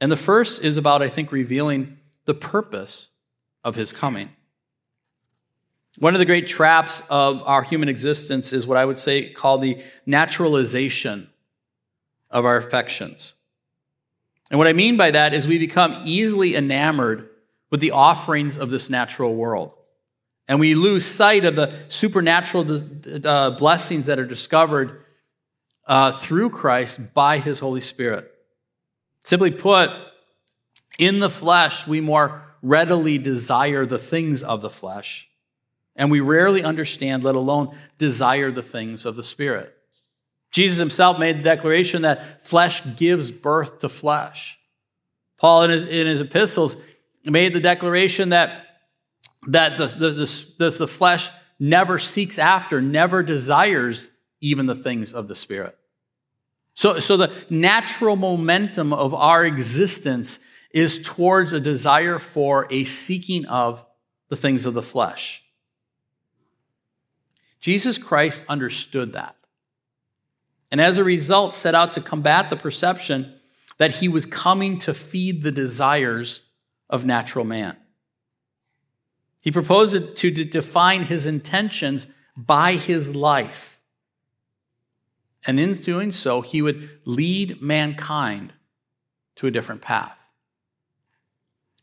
And 0.00 0.10
the 0.10 0.16
first 0.16 0.62
is 0.62 0.76
about, 0.76 1.02
I 1.02 1.08
think, 1.08 1.30
revealing 1.30 1.97
the 2.28 2.34
purpose 2.34 3.08
of 3.64 3.74
his 3.74 3.90
coming. 3.90 4.28
One 5.98 6.14
of 6.14 6.18
the 6.18 6.26
great 6.26 6.46
traps 6.46 7.02
of 7.08 7.42
our 7.42 7.62
human 7.62 7.88
existence 7.88 8.52
is 8.52 8.66
what 8.66 8.76
I 8.76 8.84
would 8.84 8.98
say 8.98 9.30
called 9.30 9.62
the 9.62 9.82
naturalization 10.04 11.30
of 12.30 12.44
our 12.44 12.58
affections. 12.58 13.32
And 14.50 14.58
what 14.58 14.68
I 14.68 14.74
mean 14.74 14.98
by 14.98 15.10
that 15.10 15.32
is 15.32 15.48
we 15.48 15.58
become 15.58 16.02
easily 16.04 16.54
enamored 16.54 17.30
with 17.70 17.80
the 17.80 17.92
offerings 17.92 18.58
of 18.58 18.68
this 18.68 18.90
natural 18.90 19.34
world. 19.34 19.72
And 20.48 20.60
we 20.60 20.74
lose 20.74 21.06
sight 21.06 21.46
of 21.46 21.56
the 21.56 21.74
supernatural 21.88 22.82
uh, 23.24 23.52
blessings 23.52 24.04
that 24.04 24.18
are 24.18 24.26
discovered 24.26 25.02
uh, 25.86 26.12
through 26.12 26.50
Christ 26.50 27.14
by 27.14 27.38
his 27.38 27.60
Holy 27.60 27.80
Spirit. 27.80 28.30
Simply 29.24 29.50
put, 29.50 29.88
in 30.98 31.20
the 31.20 31.30
flesh, 31.30 31.86
we 31.86 32.00
more 32.00 32.42
readily 32.60 33.18
desire 33.18 33.86
the 33.86 33.98
things 33.98 34.42
of 34.42 34.60
the 34.60 34.70
flesh, 34.70 35.28
and 35.96 36.10
we 36.10 36.20
rarely 36.20 36.62
understand, 36.62 37.24
let 37.24 37.36
alone 37.36 37.76
desire 37.96 38.50
the 38.50 38.62
things 38.62 39.06
of 39.06 39.16
the 39.16 39.22
Spirit. 39.22 39.74
Jesus 40.50 40.78
himself 40.78 41.18
made 41.18 41.38
the 41.38 41.42
declaration 41.42 42.02
that 42.02 42.44
flesh 42.44 42.82
gives 42.96 43.30
birth 43.30 43.80
to 43.80 43.88
flesh. 43.88 44.58
Paul, 45.38 45.64
in 45.64 45.70
his, 45.70 45.82
in 45.86 46.06
his 46.06 46.20
epistles, 46.20 46.76
made 47.24 47.52
the 47.52 47.60
declaration 47.60 48.30
that, 48.30 48.66
that 49.46 49.76
the, 49.76 49.86
the, 49.86 50.10
the, 50.10 50.76
the 50.78 50.88
flesh 50.88 51.30
never 51.60 51.98
seeks 51.98 52.38
after, 52.38 52.80
never 52.80 53.22
desires 53.22 54.10
even 54.40 54.66
the 54.66 54.74
things 54.74 55.12
of 55.12 55.28
the 55.28 55.34
Spirit. 55.34 55.76
So, 56.74 57.00
so 57.00 57.16
the 57.16 57.32
natural 57.50 58.16
momentum 58.16 58.92
of 58.92 59.12
our 59.12 59.44
existence 59.44 60.38
is 60.70 61.02
towards 61.02 61.52
a 61.52 61.60
desire 61.60 62.18
for 62.18 62.66
a 62.70 62.84
seeking 62.84 63.46
of 63.46 63.84
the 64.28 64.36
things 64.36 64.66
of 64.66 64.74
the 64.74 64.82
flesh. 64.82 65.42
Jesus 67.60 67.98
Christ 67.98 68.44
understood 68.48 69.14
that. 69.14 69.34
And 70.70 70.80
as 70.80 70.98
a 70.98 71.04
result, 71.04 71.54
set 71.54 71.74
out 71.74 71.94
to 71.94 72.00
combat 72.00 72.50
the 72.50 72.56
perception 72.56 73.34
that 73.78 73.96
he 73.96 74.08
was 74.08 74.26
coming 74.26 74.78
to 74.80 74.92
feed 74.92 75.42
the 75.42 75.52
desires 75.52 76.42
of 76.90 77.06
natural 77.06 77.44
man. 77.44 77.76
He 79.40 79.50
proposed 79.50 80.16
to 80.16 80.30
define 80.30 81.04
his 81.04 81.26
intentions 81.26 82.06
by 82.36 82.74
his 82.74 83.14
life 83.14 83.78
and 85.48 85.58
in 85.58 85.74
doing 85.74 86.12
so, 86.12 86.42
he 86.42 86.60
would 86.60 86.90
lead 87.06 87.62
mankind 87.62 88.52
to 89.36 89.46
a 89.46 89.50
different 89.50 89.80
path. 89.80 90.27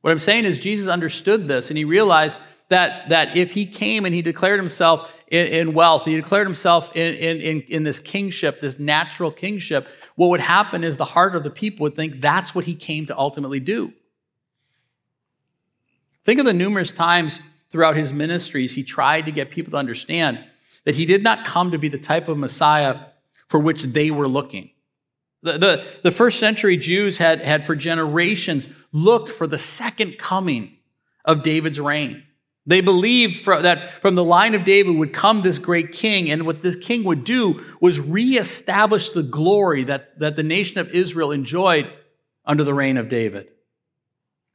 What 0.05 0.11
I'm 0.11 0.19
saying 0.19 0.45
is, 0.45 0.59
Jesus 0.59 0.87
understood 0.87 1.47
this 1.47 1.71
and 1.71 1.79
he 1.79 1.83
realized 1.83 2.37
that, 2.69 3.09
that 3.09 3.35
if 3.35 3.53
he 3.53 3.65
came 3.65 4.05
and 4.05 4.13
he 4.13 4.21
declared 4.21 4.59
himself 4.59 5.11
in, 5.31 5.47
in 5.47 5.73
wealth, 5.73 6.05
he 6.05 6.15
declared 6.15 6.45
himself 6.45 6.95
in, 6.95 7.15
in, 7.15 7.61
in 7.61 7.81
this 7.81 7.97
kingship, 7.97 8.59
this 8.59 8.77
natural 8.77 9.31
kingship, 9.31 9.87
what 10.13 10.27
would 10.27 10.41
happen 10.41 10.83
is 10.83 10.97
the 10.97 11.05
heart 11.05 11.35
of 11.35 11.43
the 11.43 11.49
people 11.49 11.85
would 11.85 11.95
think 11.95 12.21
that's 12.21 12.53
what 12.53 12.65
he 12.65 12.75
came 12.75 13.07
to 13.07 13.17
ultimately 13.17 13.59
do. 13.59 13.93
Think 16.23 16.39
of 16.39 16.45
the 16.45 16.53
numerous 16.53 16.91
times 16.91 17.39
throughout 17.71 17.95
his 17.95 18.13
ministries 18.13 18.75
he 18.75 18.83
tried 18.83 19.25
to 19.25 19.31
get 19.31 19.49
people 19.49 19.71
to 19.71 19.77
understand 19.77 20.37
that 20.83 20.93
he 20.93 21.07
did 21.07 21.23
not 21.23 21.45
come 21.45 21.71
to 21.71 21.79
be 21.79 21.89
the 21.89 21.97
type 21.97 22.27
of 22.27 22.37
Messiah 22.37 23.05
for 23.47 23.59
which 23.59 23.81
they 23.81 24.11
were 24.11 24.27
looking. 24.27 24.69
The, 25.45 25.57
the, 25.59 25.85
the, 26.01 26.11
first 26.11 26.39
century 26.39 26.75
Jews 26.75 27.19
had, 27.19 27.39
had 27.39 27.63
for 27.63 27.75
generations 27.75 28.67
looked 28.91 29.29
for 29.29 29.45
the 29.45 29.59
second 29.59 30.17
coming 30.17 30.77
of 31.23 31.43
David's 31.43 31.79
reign. 31.79 32.23
They 32.65 32.81
believed 32.81 33.45
that 33.45 34.01
from 34.01 34.15
the 34.15 34.23
line 34.23 34.55
of 34.55 34.63
David 34.63 34.97
would 34.97 35.13
come 35.13 35.43
this 35.43 35.59
great 35.59 35.91
king, 35.91 36.31
and 36.31 36.47
what 36.47 36.63
this 36.63 36.75
king 36.75 37.03
would 37.03 37.23
do 37.23 37.63
was 37.79 37.99
reestablish 37.99 39.09
the 39.09 39.21
glory 39.21 39.83
that, 39.83 40.17
that 40.19 40.35
the 40.35 40.41
nation 40.41 40.79
of 40.79 40.89
Israel 40.89 41.31
enjoyed 41.31 41.93
under 42.43 42.63
the 42.63 42.73
reign 42.73 42.97
of 42.97 43.07
David. 43.07 43.47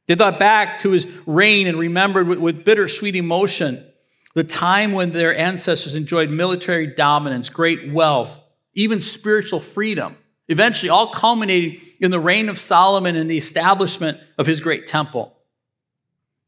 They 0.07 0.15
thought 0.15 0.39
back 0.39 0.79
to 0.79 0.91
his 0.91 1.07
reign 1.25 1.67
and 1.67 1.79
remembered 1.79 2.27
with, 2.27 2.39
with 2.39 2.65
bittersweet 2.65 3.15
emotion 3.15 3.85
the 4.33 4.43
time 4.43 4.91
when 4.91 5.11
their 5.11 5.37
ancestors 5.37 5.95
enjoyed 5.95 6.29
military 6.29 6.87
dominance, 6.87 7.49
great 7.49 7.93
wealth, 7.93 8.43
even 8.73 8.99
spiritual 8.99 9.61
freedom, 9.61 10.17
eventually 10.51 10.89
all 10.89 11.07
culminating 11.07 11.81
in 11.99 12.11
the 12.11 12.19
reign 12.19 12.49
of 12.49 12.59
Solomon 12.59 13.15
and 13.15 13.29
the 13.29 13.37
establishment 13.37 14.19
of 14.37 14.45
his 14.45 14.59
great 14.59 14.85
temple. 14.85 15.37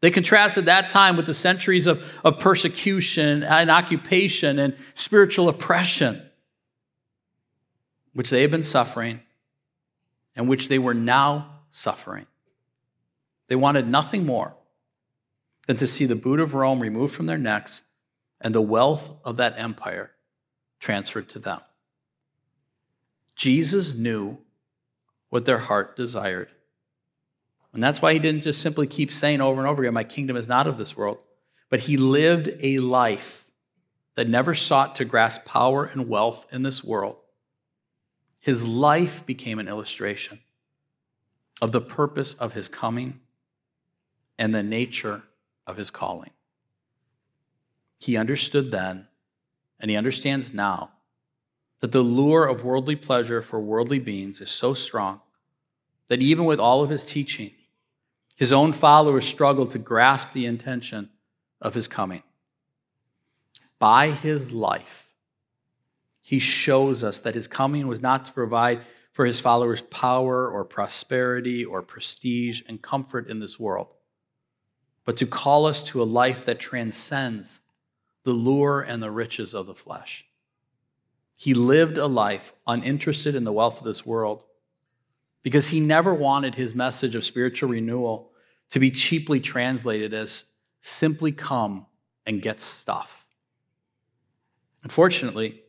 They 0.02 0.12
contrasted 0.12 0.66
that 0.66 0.90
time 0.90 1.16
with 1.16 1.26
the 1.26 1.34
centuries 1.34 1.88
of, 1.88 2.20
of 2.26 2.38
persecution 2.38 3.42
and 3.44 3.72
occupation 3.72 4.60
and 4.60 4.76
spiritual 4.96 5.48
oppression, 5.48 6.22
which 8.12 8.30
they 8.30 8.42
had 8.42 8.52
been 8.52 8.66
suffering 8.66 9.22
and 10.36 10.50
which 10.50 10.68
they 10.68 10.80
were 10.80 10.94
now 10.94 11.62
suffering. 11.70 12.26
They 13.48 13.56
wanted 13.56 13.88
nothing 13.88 14.26
more 14.26 14.56
than 15.68 15.78
to 15.78 15.88
see 15.88 16.06
the 16.06 16.16
boot 16.16 16.42
of 16.42 16.54
Rome 16.54 16.82
removed 16.82 17.16
from 17.16 17.28
their 17.28 17.38
necks 17.38 17.84
and 18.42 18.54
the 18.54 18.62
wealth 18.62 19.16
of 19.24 19.38
that 19.38 19.56
empire 19.58 20.12
transferred 20.80 21.30
to 21.30 21.40
them. 21.40 21.62
Jesus 23.36 23.96
knew 23.96 24.38
what 25.30 25.46
their 25.46 25.60
heart 25.60 25.96
desired. 25.96 26.50
And 27.74 27.82
that's 27.82 28.02
why 28.02 28.14
he 28.14 28.20
didn't 28.20 28.42
just 28.42 28.62
simply 28.62 28.86
keep 28.86 29.12
saying 29.12 29.42
over 29.42 29.60
and 29.60 29.68
over 29.68 29.82
again, 29.82 29.94
My 29.94 30.04
kingdom 30.04 30.38
is 30.38 30.48
not 30.48 30.68
of 30.68 30.78
this 30.78 30.96
world. 30.96 31.18
But 31.70 31.82
he 31.82 31.98
lived 31.98 32.52
a 32.62 32.80
life 32.80 33.46
that 34.16 34.30
never 34.30 34.54
sought 34.54 34.96
to 34.98 35.06
grasp 35.06 35.46
power 35.46 35.86
and 35.86 36.08
wealth 36.08 36.46
in 36.52 36.62
this 36.62 36.84
world. 36.84 37.16
His 38.40 38.68
life 38.68 39.26
became 39.26 39.58
an 39.58 39.68
illustration 39.68 40.40
of 41.62 41.72
the 41.72 41.82
purpose 41.82 42.34
of 42.36 42.54
his 42.54 42.68
coming 42.68 43.22
and 44.38 44.54
the 44.54 44.62
nature 44.62 45.24
of 45.66 45.78
his 45.78 45.90
calling. 45.90 46.32
He 48.00 48.18
understood 48.18 48.72
then, 48.72 49.08
and 49.80 49.90
he 49.90 49.98
understands 49.98 50.54
now 50.54 50.92
that 51.84 51.92
the 51.92 52.02
lure 52.02 52.46
of 52.46 52.64
worldly 52.64 52.96
pleasure 52.96 53.42
for 53.42 53.60
worldly 53.60 54.00
beings 54.00 54.40
is 54.40 54.50
so 54.50 54.74
strong 54.74 55.20
that 56.08 56.22
even 56.22 56.46
with 56.46 56.58
all 56.58 56.82
of 56.82 56.90
his 56.90 57.06
teaching, 57.06 57.52
his 58.38 58.54
own 58.54 58.72
followers 58.72 59.26
struggled 59.26 59.70
to 59.70 59.78
grasp 59.78 60.32
the 60.32 60.46
intention 60.46 61.10
of 61.60 61.74
his 61.74 61.90
coming. 61.90 62.24
By 63.80 64.12
his 64.12 64.54
life, 64.54 65.10
he 66.22 66.40
shows 66.40 67.04
us 67.04 67.20
that 67.20 67.36
his 67.36 67.50
coming 67.50 67.86
was 67.86 68.02
not 68.02 68.24
to 68.24 68.32
provide 68.32 68.80
for 69.12 69.26
his 69.26 69.42
followers 69.42 69.82
power 69.82 70.50
or 70.50 70.64
prosperity 70.64 71.66
or 71.66 71.82
prestige 71.82 72.62
and 72.66 72.82
comfort 72.82 73.28
in 73.28 73.40
this 73.40 73.60
world, 73.60 73.88
but 75.04 75.18
to 75.18 75.28
call 75.28 75.66
us 75.66 75.84
to 75.84 76.02
a 76.02 76.06
life 76.06 76.46
that 76.46 76.60
transcends 76.60 77.60
the 78.24 78.32
lure 78.32 78.80
and 78.80 79.04
the 79.04 79.12
riches 79.12 79.54
of 79.54 79.66
the 79.66 79.76
flesh. 79.76 80.26
He 81.36 81.54
lived 81.54 81.98
a 81.98 82.08
life 82.08 82.54
uninterested 82.68 83.36
in 83.36 83.44
the 83.44 83.52
wealth 83.52 83.80
of 83.80 83.86
this 83.86 84.06
world 84.06 84.44
because 85.42 85.70
he 85.70 85.80
never 85.80 86.14
wanted 86.14 86.56
his 86.56 86.74
message 86.74 87.16
of 87.16 87.24
spiritual 87.24 87.70
renewal 87.70 88.32
to 88.70 88.80
be 88.80 88.92
cheaply 88.92 89.40
translated 89.40 90.14
as 90.14 90.46
simply 90.80 91.32
come 91.32 91.86
and 92.26 92.42
get 92.42 92.62
stuff. 92.62 93.28
Unfortunately, 94.84 95.62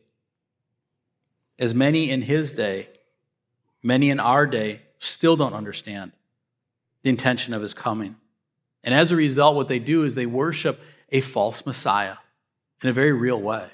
as 1.59 1.73
many 1.73 2.09
in 2.09 2.21
his 2.21 2.51
day 2.53 2.89
Many 3.85 4.09
in 4.09 4.19
our 4.19 4.47
day 4.47 4.81
still 4.97 5.35
don't 5.35 5.53
understand 5.53 6.11
the 7.03 7.11
intention 7.11 7.53
of 7.53 7.61
his 7.61 7.75
coming. 7.75 8.15
And 8.83 8.95
as 8.95 9.11
a 9.11 9.15
result, 9.15 9.55
what 9.55 9.67
they 9.67 9.77
do 9.77 10.03
is 10.05 10.15
they 10.15 10.25
worship 10.25 10.79
a 11.11 11.21
false 11.21 11.67
Messiah 11.67 12.15
in 12.81 12.89
a 12.89 12.93
very 12.93 13.13
real 13.13 13.39
way. 13.39 13.69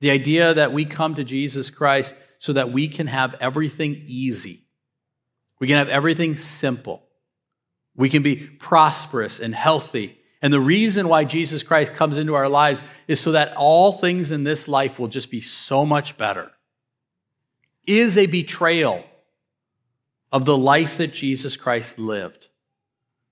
The 0.00 0.10
idea 0.10 0.54
that 0.54 0.72
we 0.72 0.84
come 0.84 1.14
to 1.14 1.24
Jesus 1.24 1.70
Christ 1.70 2.14
so 2.38 2.52
that 2.54 2.72
we 2.72 2.88
can 2.88 3.06
have 3.06 3.34
everything 3.40 4.02
easy, 4.06 4.62
we 5.58 5.66
can 5.66 5.76
have 5.76 5.88
everything 5.88 6.36
simple, 6.36 7.02
we 7.94 8.08
can 8.08 8.22
be 8.22 8.36
prosperous 8.36 9.40
and 9.40 9.54
healthy. 9.54 10.16
And 10.42 10.52
the 10.52 10.60
reason 10.60 11.08
why 11.08 11.24
Jesus 11.24 11.62
Christ 11.62 11.94
comes 11.94 12.16
into 12.16 12.34
our 12.34 12.48
lives 12.48 12.82
is 13.06 13.20
so 13.20 13.32
that 13.32 13.54
all 13.56 13.92
things 13.92 14.30
in 14.30 14.42
this 14.42 14.68
life 14.68 14.98
will 14.98 15.08
just 15.08 15.30
be 15.30 15.42
so 15.42 15.84
much 15.84 16.16
better. 16.16 16.50
Is 17.86 18.16
a 18.16 18.24
betrayal 18.24 19.04
of 20.32 20.46
the 20.46 20.56
life 20.56 20.96
that 20.98 21.12
Jesus 21.12 21.56
Christ 21.56 21.98
lived. 21.98 22.48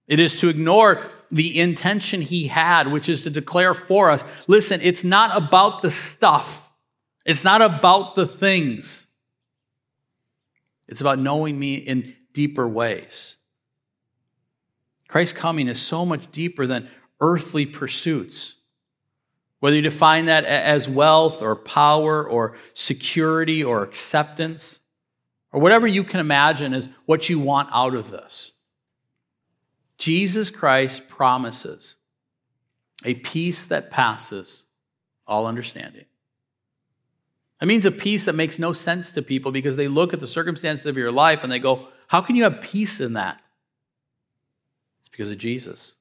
It 0.09 0.19
is 0.19 0.41
to 0.41 0.49
ignore 0.49 1.01
the 1.31 1.61
intention 1.61 2.23
he 2.23 2.49
had, 2.49 2.89
which 2.89 3.09
is 3.09 3.23
to 3.23 3.31
declare 3.31 3.75
for 3.75 4.11
us 4.11 4.25
listen, 4.49 4.81
it's 4.83 5.05
not 5.05 5.37
about 5.37 5.83
the 5.83 5.91
stuff, 5.91 6.71
it's 7.25 7.45
not 7.45 7.63
about 7.63 8.15
the 8.15 8.27
things. 8.27 9.05
It's 10.89 11.03
about 11.03 11.19
knowing 11.19 11.59
me 11.59 11.75
in 11.75 12.17
deeper 12.33 12.67
ways. 12.67 13.37
Christ's 15.07 15.39
coming 15.39 15.69
is 15.69 15.81
so 15.81 16.07
much 16.07 16.33
deeper 16.33 16.67
than 16.67 16.89
earthly 17.21 17.67
pursuits. 17.67 18.55
Whether 19.61 19.77
you 19.77 19.83
define 19.83 20.27
that 20.27 20.45
as 20.45 20.89
wealth 20.89 21.43
or 21.43 21.57
power 21.57 22.27
or 22.27 22.57
security 22.73 23.63
or 23.63 23.83
acceptance, 23.83 24.81
or 25.53 25.61
whatever 25.61 25.87
you 25.87 26.05
can 26.05 26.21
imagine 26.21 26.73
is 26.73 26.89
what 27.07 27.29
you 27.29 27.39
want 27.39 27.69
out 27.73 27.95
of 27.95 28.11
this. 28.11 28.53
Jesus 29.99 30.51
Christ 30.51 31.09
promises 31.09 31.97
a 33.05 33.15
peace 33.15 33.67
that 33.67 33.91
passes 33.91 34.65
all 35.27 35.47
understanding. 35.47 36.05
That 37.61 37.67
means 37.67 37.85
a 37.85 37.91
peace 37.91 38.25
that 38.25 38.35
makes 38.35 38.59
no 38.59 38.73
sense 38.73 39.11
to 39.13 39.23
people 39.23 39.51
because 39.51 39.77
they 39.77 39.89
look 39.89 40.15
at 40.15 40.21
the 40.21 40.27
circumstances 40.27 40.87
of 40.87 40.97
your 40.97 41.11
life 41.11 41.43
and 41.43 41.51
they 41.51 41.59
go, 41.59 41.89
How 42.07 42.21
can 42.21 42.37
you 42.37 42.45
have 42.45 42.61
peace 42.61 43.01
in 43.01 43.15
that? 43.15 43.41
It's 45.01 45.09
because 45.09 45.31
of 45.31 45.39
Jesus, 45.39 45.95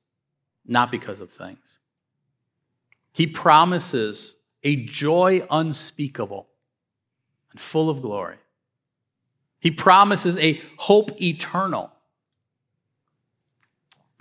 not 0.66 0.92
because 0.92 1.20
of 1.20 1.32
things. 1.32 1.80
He 3.12 3.26
promises 3.26 4.36
a 4.64 4.76
joy 4.76 5.46
unspeakable 5.50 6.48
and 7.52 7.60
full 7.60 7.90
of 7.90 8.04
glory. 8.04 8.38
He 9.60 9.72
promises 9.72 10.38
a 10.38 10.62
hope 10.78 11.20
eternal. 11.20 11.92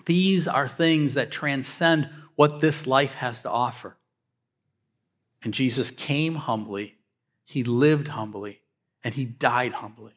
These 0.07 0.49
are 0.49 0.69
things 0.69 1.15
that 1.15 1.31
transcend 1.31 2.09
what 2.37 2.61
this 2.61 2.87
life 2.87 3.17
has 3.17 3.43
to 3.43 3.51
offer. 3.51 3.97
And 5.43 5.53
Jesus 5.53 5.91
came 5.91 6.37
humbly, 6.37 6.97
he 7.45 7.63
lived 7.63 8.09
humbly, 8.09 8.63
and 9.05 9.15
he 9.15 9.25
died 9.25 9.75
humbly 9.75 10.15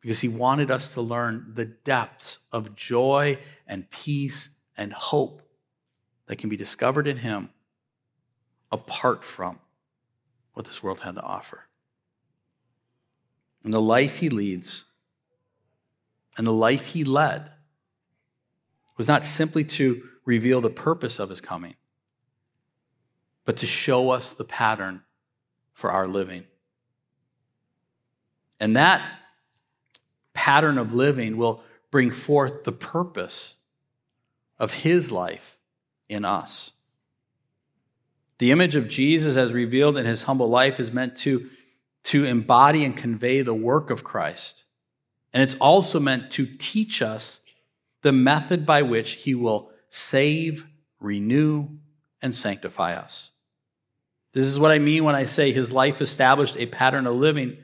because 0.00 0.20
he 0.20 0.28
wanted 0.28 0.70
us 0.70 0.94
to 0.94 1.00
learn 1.00 1.52
the 1.54 1.64
depths 1.64 2.38
of 2.52 2.76
joy 2.76 3.38
and 3.66 3.90
peace 3.90 4.50
and 4.76 4.92
hope 4.92 5.42
that 6.26 6.36
can 6.36 6.48
be 6.48 6.56
discovered 6.56 7.08
in 7.08 7.18
him 7.18 7.50
apart 8.70 9.24
from 9.24 9.58
what 10.52 10.66
this 10.66 10.82
world 10.82 11.00
had 11.00 11.14
to 11.14 11.22
offer. 11.22 11.64
And 13.64 13.72
the 13.72 13.80
life 13.80 14.18
he 14.18 14.28
leads 14.28 14.84
and 16.36 16.46
the 16.46 16.52
life 16.52 16.86
he 16.86 17.02
led 17.04 17.50
was 18.98 19.08
not 19.08 19.24
simply 19.24 19.64
to 19.64 20.02
reveal 20.26 20.60
the 20.60 20.68
purpose 20.68 21.18
of 21.18 21.30
his 21.30 21.40
coming, 21.40 21.74
but 23.46 23.56
to 23.56 23.66
show 23.66 24.10
us 24.10 24.34
the 24.34 24.44
pattern 24.44 25.02
for 25.72 25.90
our 25.90 26.06
living. 26.06 26.44
And 28.60 28.76
that 28.76 29.00
pattern 30.34 30.76
of 30.76 30.92
living 30.92 31.38
will 31.38 31.62
bring 31.90 32.10
forth 32.10 32.64
the 32.64 32.72
purpose 32.72 33.54
of 34.58 34.74
his 34.74 35.10
life 35.10 35.58
in 36.08 36.24
us. 36.24 36.72
The 38.38 38.50
image 38.50 38.76
of 38.76 38.88
Jesus, 38.88 39.36
as 39.36 39.52
revealed 39.52 39.96
in 39.96 40.06
his 40.06 40.24
humble 40.24 40.48
life, 40.48 40.78
is 40.78 40.92
meant 40.92 41.16
to, 41.18 41.48
to 42.04 42.24
embody 42.24 42.84
and 42.84 42.96
convey 42.96 43.42
the 43.42 43.54
work 43.54 43.90
of 43.90 44.04
Christ. 44.04 44.64
And 45.32 45.42
it's 45.42 45.56
also 45.56 45.98
meant 46.00 46.30
to 46.32 46.46
teach 46.46 47.02
us 47.02 47.40
the 48.08 48.12
method 48.12 48.64
by 48.64 48.80
which 48.80 49.12
he 49.12 49.34
will 49.34 49.70
save, 49.90 50.66
renew, 50.98 51.68
and 52.22 52.34
sanctify 52.34 52.94
us. 52.94 53.32
This 54.32 54.46
is 54.46 54.58
what 54.58 54.70
I 54.70 54.78
mean 54.78 55.04
when 55.04 55.14
I 55.14 55.24
say 55.24 55.52
his 55.52 55.74
life 55.74 56.00
established 56.00 56.56
a 56.56 56.64
pattern 56.64 57.06
of 57.06 57.16
living 57.16 57.58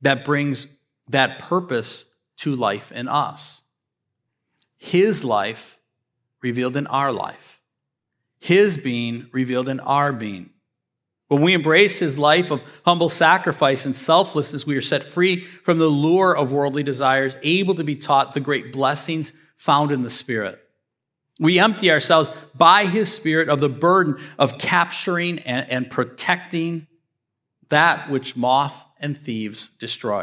that 0.00 0.24
brings 0.24 0.68
that 1.08 1.40
purpose 1.40 2.14
to 2.36 2.54
life 2.54 2.92
in 2.92 3.08
us. 3.08 3.62
His 4.78 5.24
life 5.24 5.80
revealed 6.40 6.76
in 6.76 6.86
our 6.86 7.10
life. 7.10 7.60
His 8.38 8.76
being 8.76 9.26
revealed 9.32 9.68
in 9.68 9.80
our 9.80 10.12
being. 10.12 10.50
When 11.26 11.42
we 11.42 11.52
embrace 11.52 11.98
his 11.98 12.16
life 12.16 12.52
of 12.52 12.62
humble 12.84 13.08
sacrifice 13.08 13.86
and 13.86 13.96
selflessness, 13.96 14.64
we 14.64 14.76
are 14.76 14.80
set 14.80 15.02
free 15.02 15.40
from 15.40 15.78
the 15.78 15.86
lure 15.86 16.36
of 16.36 16.52
worldly 16.52 16.84
desires, 16.84 17.34
able 17.42 17.74
to 17.74 17.82
be 17.82 17.96
taught 17.96 18.34
the 18.34 18.40
great 18.40 18.72
blessings 18.72 19.32
found 19.60 19.92
in 19.92 20.02
the 20.02 20.08
Spirit. 20.08 20.58
We 21.38 21.58
empty 21.58 21.90
ourselves 21.90 22.30
by 22.54 22.86
his 22.86 23.12
Spirit 23.12 23.50
of 23.50 23.60
the 23.60 23.68
burden 23.68 24.16
of 24.38 24.56
capturing 24.56 25.38
and, 25.40 25.70
and 25.70 25.90
protecting 25.90 26.86
that 27.68 28.08
which 28.08 28.38
moth 28.38 28.86
and 29.00 29.18
thieves 29.18 29.68
destroy. 29.78 30.22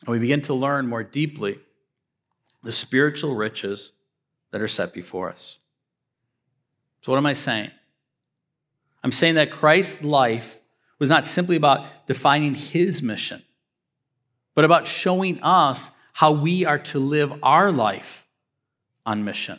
And 0.00 0.08
we 0.08 0.18
begin 0.18 0.42
to 0.42 0.54
learn 0.54 0.86
more 0.86 1.02
deeply 1.02 1.60
the 2.62 2.72
spiritual 2.72 3.34
riches 3.34 3.92
that 4.50 4.60
are 4.60 4.68
set 4.68 4.92
before 4.92 5.30
us. 5.30 5.56
So, 7.00 7.10
what 7.10 7.16
am 7.16 7.24
I 7.24 7.32
saying? 7.32 7.70
I'm 9.02 9.12
saying 9.12 9.36
that 9.36 9.50
Christ's 9.50 10.04
life 10.04 10.60
was 10.98 11.08
not 11.08 11.26
simply 11.26 11.56
about 11.56 11.86
defining 12.06 12.54
his 12.54 13.02
mission, 13.02 13.42
but 14.54 14.66
about 14.66 14.86
showing 14.86 15.42
us 15.42 15.90
how 16.18 16.32
we 16.32 16.66
are 16.66 16.80
to 16.80 16.98
live 16.98 17.32
our 17.44 17.70
life 17.70 18.26
on 19.06 19.24
mission. 19.24 19.56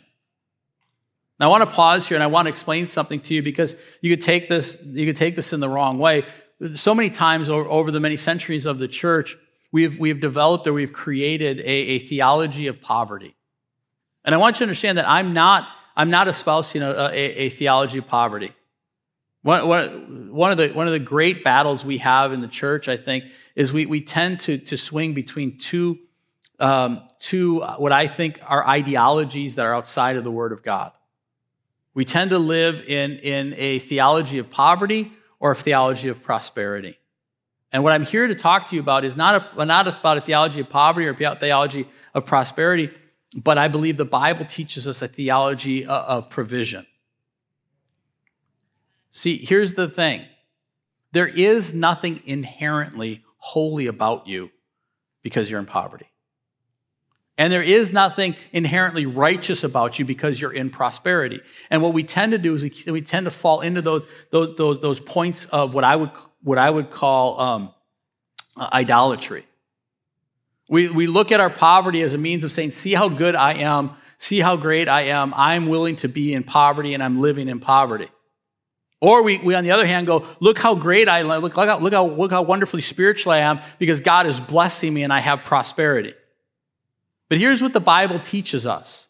Now, 1.38 1.46
I 1.46 1.48
want 1.48 1.64
to 1.64 1.74
pause 1.74 2.06
here 2.06 2.18
and 2.18 2.22
I 2.22 2.26
want 2.26 2.44
to 2.44 2.50
explain 2.50 2.86
something 2.86 3.18
to 3.20 3.34
you 3.34 3.42
because 3.42 3.74
you 4.02 4.14
could 4.14 4.22
take 4.22 4.46
this, 4.46 4.84
you 4.84 5.06
could 5.06 5.16
take 5.16 5.36
this 5.36 5.54
in 5.54 5.60
the 5.60 5.70
wrong 5.70 5.98
way. 5.98 6.26
So 6.74 6.94
many 6.94 7.08
times 7.08 7.48
over 7.48 7.90
the 7.90 7.98
many 7.98 8.18
centuries 8.18 8.66
of 8.66 8.78
the 8.78 8.88
church, 8.88 9.38
we've, 9.72 9.98
we've 9.98 10.20
developed 10.20 10.66
or 10.66 10.74
we've 10.74 10.92
created 10.92 11.60
a, 11.60 11.62
a 11.64 11.98
theology 11.98 12.66
of 12.66 12.82
poverty. 12.82 13.34
And 14.26 14.34
I 14.34 14.38
want 14.38 14.56
you 14.56 14.58
to 14.58 14.64
understand 14.64 14.98
that 14.98 15.08
I'm 15.08 15.32
not, 15.32 15.66
I'm 15.96 16.10
not 16.10 16.28
espousing 16.28 16.82
a, 16.82 16.90
a, 16.90 17.14
a 17.14 17.48
theology 17.48 17.96
of 17.96 18.06
poverty. 18.06 18.52
One, 19.40 19.66
one, 19.66 20.34
one, 20.34 20.50
of 20.50 20.58
the, 20.58 20.68
one 20.68 20.86
of 20.86 20.92
the 20.92 20.98
great 20.98 21.42
battles 21.42 21.86
we 21.86 21.96
have 21.98 22.34
in 22.34 22.42
the 22.42 22.48
church, 22.48 22.86
I 22.86 22.98
think, 22.98 23.24
is 23.56 23.72
we, 23.72 23.86
we 23.86 24.02
tend 24.02 24.40
to, 24.40 24.58
to 24.58 24.76
swing 24.76 25.14
between 25.14 25.56
two, 25.56 26.00
um, 26.60 27.02
two, 27.18 27.60
what 27.60 27.92
I 27.92 28.06
think 28.06 28.40
are 28.46 28.66
ideologies 28.66 29.56
that 29.56 29.66
are 29.66 29.74
outside 29.74 30.16
of 30.16 30.24
the 30.24 30.30
Word 30.30 30.52
of 30.52 30.62
God. 30.62 30.92
We 31.94 32.04
tend 32.04 32.30
to 32.30 32.38
live 32.38 32.82
in, 32.86 33.18
in 33.18 33.54
a 33.56 33.78
theology 33.78 34.38
of 34.38 34.50
poverty 34.50 35.12
or 35.38 35.52
a 35.52 35.56
theology 35.56 36.08
of 36.08 36.22
prosperity. 36.22 36.98
And 37.72 37.82
what 37.82 37.92
I'm 37.92 38.04
here 38.04 38.26
to 38.26 38.34
talk 38.34 38.68
to 38.68 38.76
you 38.76 38.80
about 38.80 39.04
is 39.04 39.16
not, 39.16 39.54
a, 39.56 39.64
not 39.64 39.86
about 39.86 40.18
a 40.18 40.20
theology 40.20 40.60
of 40.60 40.68
poverty 40.68 41.06
or 41.06 41.10
a 41.12 41.36
theology 41.36 41.88
of 42.14 42.26
prosperity, 42.26 42.90
but 43.34 43.58
I 43.58 43.68
believe 43.68 43.96
the 43.96 44.04
Bible 44.04 44.44
teaches 44.44 44.88
us 44.88 45.02
a 45.02 45.08
theology 45.08 45.86
of 45.86 46.30
provision. 46.30 46.86
See, 49.10 49.36
here's 49.36 49.74
the 49.74 49.88
thing 49.88 50.26
there 51.12 51.28
is 51.28 51.74
nothing 51.74 52.22
inherently 52.24 53.24
holy 53.38 53.86
about 53.86 54.26
you 54.26 54.50
because 55.22 55.50
you're 55.50 55.60
in 55.60 55.66
poverty. 55.66 56.09
And 57.40 57.50
there 57.50 57.62
is 57.62 57.90
nothing 57.90 58.36
inherently 58.52 59.06
righteous 59.06 59.64
about 59.64 59.98
you 59.98 60.04
because 60.04 60.38
you're 60.38 60.52
in 60.52 60.68
prosperity. 60.68 61.40
And 61.70 61.80
what 61.80 61.94
we 61.94 62.04
tend 62.04 62.32
to 62.32 62.38
do 62.38 62.54
is 62.54 62.62
we, 62.62 62.92
we 62.92 63.00
tend 63.00 63.24
to 63.24 63.30
fall 63.30 63.62
into 63.62 63.80
those, 63.80 64.02
those, 64.30 64.58
those, 64.58 64.80
those, 64.82 65.00
points 65.00 65.46
of 65.46 65.72
what 65.72 65.82
I 65.82 65.96
would, 65.96 66.10
what 66.42 66.58
I 66.58 66.68
would 66.68 66.90
call 66.90 67.40
um, 67.40 67.74
uh, 68.58 68.68
idolatry. 68.74 69.46
We, 70.68 70.90
we 70.90 71.06
look 71.06 71.32
at 71.32 71.40
our 71.40 71.48
poverty 71.48 72.02
as 72.02 72.12
a 72.12 72.18
means 72.18 72.44
of 72.44 72.52
saying, 72.52 72.72
see 72.72 72.92
how 72.92 73.08
good 73.08 73.34
I 73.34 73.54
am, 73.54 73.92
see 74.18 74.40
how 74.40 74.56
great 74.56 74.86
I 74.86 75.04
am. 75.04 75.32
I'm 75.34 75.70
willing 75.70 75.96
to 75.96 76.08
be 76.08 76.34
in 76.34 76.44
poverty 76.44 76.92
and 76.92 77.02
I'm 77.02 77.20
living 77.20 77.48
in 77.48 77.58
poverty. 77.58 78.10
Or 79.00 79.24
we, 79.24 79.38
we, 79.38 79.54
on 79.54 79.64
the 79.64 79.70
other 79.70 79.86
hand, 79.86 80.06
go, 80.06 80.26
look 80.40 80.58
how 80.58 80.74
great 80.74 81.08
I 81.08 81.20
am. 81.20 81.28
Look, 81.28 81.56
look, 81.56 81.68
how, 81.68 81.78
look, 81.78 81.94
how, 81.94 82.04
look 82.04 82.32
how 82.32 82.42
wonderfully 82.42 82.82
spiritual 82.82 83.32
I 83.32 83.38
am 83.38 83.60
because 83.78 84.02
God 84.02 84.26
is 84.26 84.38
blessing 84.38 84.92
me 84.92 85.04
and 85.04 85.12
I 85.12 85.20
have 85.20 85.42
prosperity. 85.42 86.12
But 87.30 87.38
here's 87.38 87.62
what 87.62 87.72
the 87.72 87.80
Bible 87.80 88.18
teaches 88.18 88.66
us 88.66 89.08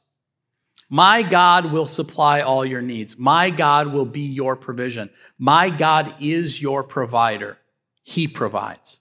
My 0.88 1.22
God 1.22 1.72
will 1.72 1.88
supply 1.88 2.42
all 2.42 2.64
your 2.64 2.82
needs. 2.82 3.18
My 3.18 3.50
God 3.50 3.92
will 3.92 4.06
be 4.06 4.20
your 4.20 4.54
provision. 4.54 5.10
My 5.38 5.70
God 5.70 6.14
is 6.20 6.62
your 6.62 6.84
provider. 6.84 7.58
He 8.04 8.28
provides. 8.28 9.00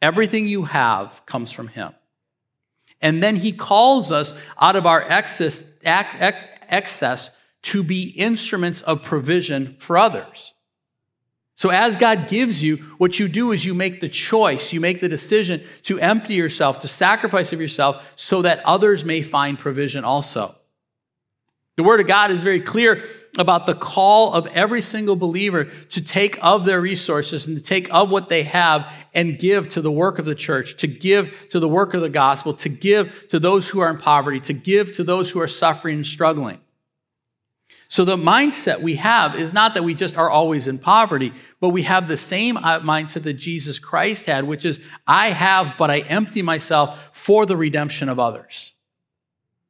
Everything 0.00 0.46
you 0.46 0.64
have 0.64 1.22
comes 1.26 1.52
from 1.52 1.68
Him. 1.68 1.92
And 3.02 3.22
then 3.22 3.36
He 3.36 3.52
calls 3.52 4.12
us 4.12 4.40
out 4.58 4.76
of 4.76 4.86
our 4.86 5.02
excess, 5.02 5.64
excess 5.82 7.30
to 7.62 7.82
be 7.82 8.10
instruments 8.10 8.80
of 8.82 9.02
provision 9.02 9.74
for 9.78 9.98
others. 9.98 10.53
So 11.56 11.70
as 11.70 11.96
God 11.96 12.28
gives 12.28 12.64
you, 12.64 12.76
what 12.98 13.18
you 13.20 13.28
do 13.28 13.52
is 13.52 13.64
you 13.64 13.74
make 13.74 14.00
the 14.00 14.08
choice, 14.08 14.72
you 14.72 14.80
make 14.80 15.00
the 15.00 15.08
decision 15.08 15.62
to 15.84 15.98
empty 16.00 16.34
yourself, 16.34 16.80
to 16.80 16.88
sacrifice 16.88 17.52
of 17.52 17.60
yourself 17.60 18.12
so 18.16 18.42
that 18.42 18.64
others 18.64 19.04
may 19.04 19.22
find 19.22 19.58
provision 19.58 20.04
also. 20.04 20.54
The 21.76 21.82
word 21.82 22.00
of 22.00 22.06
God 22.06 22.30
is 22.30 22.42
very 22.42 22.60
clear 22.60 23.02
about 23.36 23.66
the 23.66 23.74
call 23.74 24.32
of 24.32 24.46
every 24.48 24.80
single 24.80 25.16
believer 25.16 25.64
to 25.64 26.04
take 26.04 26.38
of 26.40 26.64
their 26.64 26.80
resources 26.80 27.48
and 27.48 27.56
to 27.56 27.62
take 27.62 27.92
of 27.92 28.10
what 28.10 28.28
they 28.28 28.44
have 28.44 28.92
and 29.12 29.38
give 29.38 29.68
to 29.70 29.80
the 29.80 29.90
work 29.90 30.20
of 30.20 30.24
the 30.24 30.36
church, 30.36 30.76
to 30.76 30.86
give 30.86 31.48
to 31.50 31.58
the 31.58 31.68
work 31.68 31.94
of 31.94 32.00
the 32.00 32.08
gospel, 32.08 32.54
to 32.54 32.68
give 32.68 33.28
to 33.30 33.40
those 33.40 33.68
who 33.68 33.80
are 33.80 33.90
in 33.90 33.98
poverty, 33.98 34.38
to 34.40 34.52
give 34.52 34.94
to 34.96 35.02
those 35.02 35.32
who 35.32 35.40
are 35.40 35.48
suffering 35.48 35.96
and 35.96 36.06
struggling. 36.06 36.60
So 37.88 38.04
the 38.04 38.16
mindset 38.16 38.80
we 38.80 38.96
have 38.96 39.36
is 39.36 39.52
not 39.52 39.74
that 39.74 39.84
we 39.84 39.94
just 39.94 40.16
are 40.16 40.30
always 40.30 40.66
in 40.66 40.78
poverty, 40.78 41.32
but 41.60 41.68
we 41.68 41.82
have 41.82 42.08
the 42.08 42.16
same 42.16 42.56
uh, 42.56 42.80
mindset 42.80 43.22
that 43.24 43.34
Jesus 43.34 43.78
Christ 43.78 44.26
had, 44.26 44.44
which 44.44 44.64
is 44.64 44.80
I 45.06 45.30
have, 45.30 45.76
but 45.76 45.90
I 45.90 46.00
empty 46.00 46.42
myself 46.42 47.16
for 47.16 47.46
the 47.46 47.56
redemption 47.56 48.08
of 48.08 48.18
others. 48.18 48.72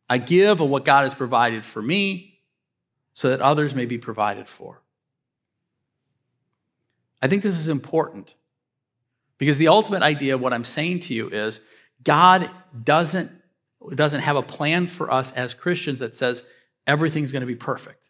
I 0.09 0.19
give 0.19 0.61
of 0.61 0.69
what 0.69 0.85
God 0.85 1.05
has 1.05 1.15
provided 1.15 1.65
for 1.65 1.83
me 1.83 2.41
so 3.15 3.31
that 3.31 3.41
others 3.41 3.75
may 3.75 3.87
be 3.87 3.99
provided 3.99 4.47
for. 4.47 4.83
I 7.23 7.27
think 7.27 7.43
this 7.43 7.57
is 7.57 7.69
important 7.69 8.35
because 9.39 9.57
the 9.57 9.69
ultimate 9.69 10.03
idea 10.03 10.35
of 10.35 10.41
what 10.41 10.53
I'm 10.53 10.65
saying 10.65 11.01
to 11.01 11.15
you 11.15 11.29
is 11.31 11.61
God 12.03 12.51
doesn't, 12.85 13.31
doesn't 13.95 14.21
have 14.21 14.37
a 14.37 14.43
plan 14.43 14.89
for 14.89 15.11
us 15.11 15.33
as 15.33 15.55
Christians 15.55 16.01
that 16.01 16.15
says 16.15 16.45
everything's 16.87 17.33
going 17.33 17.41
to 17.41 17.47
be 17.47 17.55
perfect. 17.55 18.04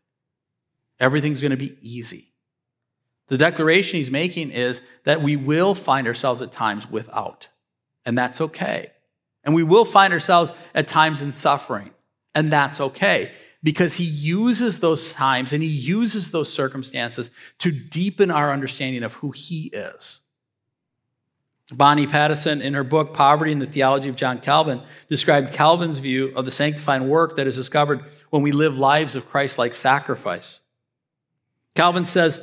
Everything's 1.00 1.40
going 1.40 1.50
to 1.50 1.56
be 1.56 1.76
easy. 1.80 2.32
The 3.28 3.38
declaration 3.38 3.98
he's 3.98 4.10
making 4.10 4.50
is 4.50 4.82
that 5.04 5.22
we 5.22 5.36
will 5.36 5.74
find 5.74 6.06
ourselves 6.06 6.42
at 6.42 6.52
times 6.52 6.90
without, 6.90 7.48
and 8.04 8.16
that's 8.16 8.40
okay. 8.40 8.90
And 9.44 9.54
we 9.54 9.62
will 9.62 9.84
find 9.84 10.12
ourselves 10.12 10.52
at 10.74 10.88
times 10.88 11.22
in 11.22 11.32
suffering, 11.32 11.90
and 12.34 12.52
that's 12.52 12.80
okay 12.80 13.30
because 13.64 13.94
he 13.94 14.04
uses 14.04 14.80
those 14.80 15.12
times 15.12 15.52
and 15.52 15.62
he 15.62 15.68
uses 15.68 16.30
those 16.30 16.52
circumstances 16.52 17.30
to 17.58 17.72
deepen 17.72 18.30
our 18.30 18.52
understanding 18.52 19.02
of 19.02 19.14
who 19.14 19.30
he 19.30 19.70
is. 19.72 20.20
Bonnie 21.72 22.06
Pattison, 22.06 22.60
in 22.60 22.74
her 22.74 22.84
book 22.84 23.14
Poverty 23.14 23.50
and 23.50 23.62
the 23.62 23.66
Theology 23.66 24.10
of 24.10 24.16
John 24.16 24.38
Calvin, 24.38 24.82
described 25.08 25.54
Calvin's 25.54 25.98
view 25.98 26.30
of 26.36 26.44
the 26.44 26.50
sanctifying 26.50 27.08
work 27.08 27.36
that 27.36 27.46
is 27.46 27.56
discovered 27.56 28.04
when 28.28 28.42
we 28.42 28.52
live 28.52 28.76
lives 28.76 29.16
of 29.16 29.26
Christ 29.26 29.58
like 29.58 29.74
sacrifice. 29.74 30.60
Calvin 31.74 32.04
says, 32.04 32.40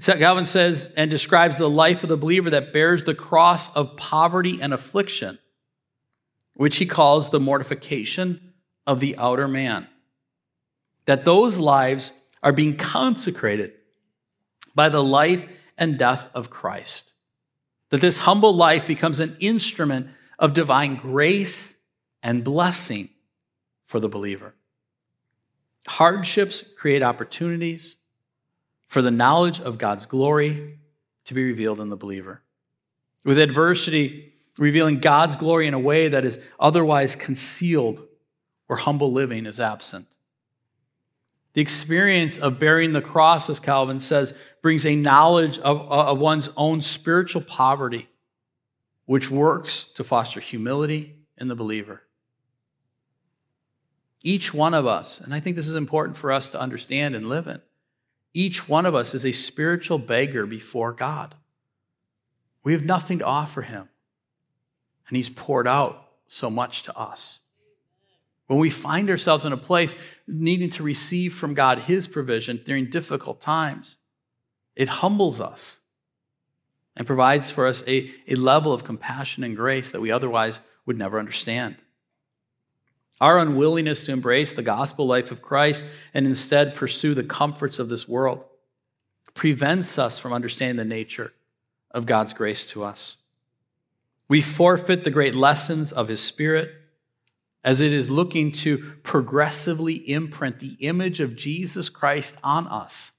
Calvin 0.00 0.46
says 0.46 0.92
and 0.96 1.10
describes 1.10 1.56
the 1.56 1.70
life 1.70 2.02
of 2.02 2.08
the 2.08 2.16
believer 2.16 2.50
that 2.50 2.72
bears 2.72 3.04
the 3.04 3.14
cross 3.14 3.74
of 3.74 3.96
poverty 3.96 4.60
and 4.60 4.74
affliction, 4.74 5.38
which 6.54 6.76
he 6.76 6.86
calls 6.86 7.30
the 7.30 7.40
mortification 7.40 8.52
of 8.86 9.00
the 9.00 9.16
outer 9.16 9.48
man. 9.48 9.88
That 11.06 11.24
those 11.24 11.58
lives 11.58 12.12
are 12.42 12.52
being 12.52 12.76
consecrated 12.76 13.72
by 14.74 14.88
the 14.88 15.02
life 15.02 15.48
and 15.78 15.98
death 15.98 16.28
of 16.34 16.50
Christ. 16.50 17.12
That 17.90 18.00
this 18.00 18.20
humble 18.20 18.54
life 18.54 18.86
becomes 18.86 19.20
an 19.20 19.36
instrument 19.40 20.08
of 20.38 20.52
divine 20.52 20.96
grace 20.96 21.76
and 22.22 22.44
blessing 22.44 23.10
for 23.84 24.00
the 24.00 24.08
believer. 24.08 24.54
Hardships 25.86 26.64
create 26.76 27.02
opportunities 27.02 27.96
for 28.94 29.02
the 29.02 29.10
knowledge 29.10 29.58
of 29.58 29.76
God's 29.76 30.06
glory 30.06 30.78
to 31.24 31.34
be 31.34 31.42
revealed 31.42 31.80
in 31.80 31.88
the 31.88 31.96
believer. 31.96 32.42
With 33.24 33.40
adversity, 33.40 34.34
revealing 34.56 35.00
God's 35.00 35.34
glory 35.34 35.66
in 35.66 35.74
a 35.74 35.80
way 35.80 36.06
that 36.06 36.24
is 36.24 36.38
otherwise 36.60 37.16
concealed 37.16 38.06
where 38.68 38.76
humble 38.76 39.10
living 39.10 39.46
is 39.46 39.58
absent. 39.58 40.06
The 41.54 41.60
experience 41.60 42.38
of 42.38 42.60
bearing 42.60 42.92
the 42.92 43.02
cross, 43.02 43.50
as 43.50 43.58
Calvin 43.58 43.98
says, 43.98 44.32
brings 44.62 44.86
a 44.86 44.94
knowledge 44.94 45.58
of, 45.58 45.80
uh, 45.80 46.12
of 46.12 46.20
one's 46.20 46.50
own 46.56 46.80
spiritual 46.80 47.42
poverty, 47.42 48.08
which 49.06 49.28
works 49.28 49.90
to 49.94 50.04
foster 50.04 50.38
humility 50.38 51.16
in 51.36 51.48
the 51.48 51.56
believer. 51.56 52.02
Each 54.22 54.54
one 54.54 54.72
of 54.72 54.86
us, 54.86 55.20
and 55.20 55.34
I 55.34 55.40
think 55.40 55.56
this 55.56 55.66
is 55.66 55.74
important 55.74 56.16
for 56.16 56.30
us 56.30 56.48
to 56.50 56.60
understand 56.60 57.16
and 57.16 57.28
live 57.28 57.48
in, 57.48 57.60
each 58.34 58.68
one 58.68 58.84
of 58.84 58.94
us 58.94 59.14
is 59.14 59.24
a 59.24 59.32
spiritual 59.32 59.98
beggar 59.98 60.44
before 60.44 60.92
God. 60.92 61.36
We 62.64 62.72
have 62.72 62.84
nothing 62.84 63.20
to 63.20 63.24
offer 63.24 63.62
him, 63.62 63.88
and 65.08 65.16
he's 65.16 65.30
poured 65.30 65.68
out 65.68 66.08
so 66.26 66.50
much 66.50 66.82
to 66.82 66.96
us. 66.98 67.40
When 68.46 68.58
we 68.58 68.70
find 68.70 69.08
ourselves 69.08 69.44
in 69.44 69.52
a 69.52 69.56
place 69.56 69.94
needing 70.26 70.70
to 70.70 70.82
receive 70.82 71.32
from 71.32 71.54
God 71.54 71.80
his 71.80 72.08
provision 72.08 72.60
during 72.64 72.90
difficult 72.90 73.40
times, 73.40 73.96
it 74.76 74.88
humbles 74.88 75.40
us 75.40 75.80
and 76.96 77.06
provides 77.06 77.50
for 77.50 77.66
us 77.66 77.82
a, 77.86 78.10
a 78.28 78.34
level 78.34 78.72
of 78.72 78.84
compassion 78.84 79.44
and 79.44 79.56
grace 79.56 79.90
that 79.90 80.00
we 80.00 80.10
otherwise 80.10 80.60
would 80.86 80.98
never 80.98 81.18
understand. 81.18 81.76
Our 83.20 83.38
unwillingness 83.38 84.04
to 84.06 84.12
embrace 84.12 84.52
the 84.52 84.62
gospel 84.62 85.06
life 85.06 85.30
of 85.30 85.42
Christ 85.42 85.84
and 86.12 86.26
instead 86.26 86.74
pursue 86.74 87.14
the 87.14 87.22
comforts 87.24 87.78
of 87.78 87.88
this 87.88 88.08
world 88.08 88.44
prevents 89.34 89.98
us 89.98 90.18
from 90.18 90.32
understanding 90.32 90.76
the 90.76 90.84
nature 90.84 91.32
of 91.90 92.06
God's 92.06 92.32
grace 92.32 92.66
to 92.68 92.84
us. 92.84 93.18
We 94.28 94.40
forfeit 94.40 95.04
the 95.04 95.10
great 95.10 95.34
lessons 95.34 95.92
of 95.92 96.08
His 96.08 96.22
Spirit 96.22 96.70
as 97.62 97.80
it 97.80 97.92
is 97.92 98.10
looking 98.10 98.52
to 98.52 98.78
progressively 99.02 99.94
imprint 100.10 100.60
the 100.60 100.76
image 100.80 101.20
of 101.20 101.36
Jesus 101.36 101.88
Christ 101.88 102.36
on 102.42 102.66
us. 102.66 103.12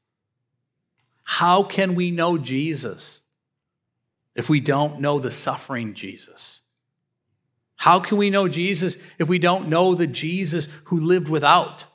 How 1.23 1.63
can 1.63 1.95
we 1.95 2.11
know 2.11 2.37
Jesus 2.37 3.21
if 4.35 4.49
we 4.49 4.59
don't 4.59 4.99
know 4.99 5.19
the 5.19 5.31
suffering 5.31 5.93
Jesus? 5.93 6.61
How 7.77 7.99
can 7.99 8.17
we 8.17 8.29
know 8.29 8.47
Jesus 8.47 8.97
if 9.19 9.27
we 9.27 9.39
don't 9.39 9.69
know 9.69 9.95
the 9.95 10.07
Jesus 10.07 10.67
who 10.85 10.99
lived 10.99 11.29
without? 11.29 11.85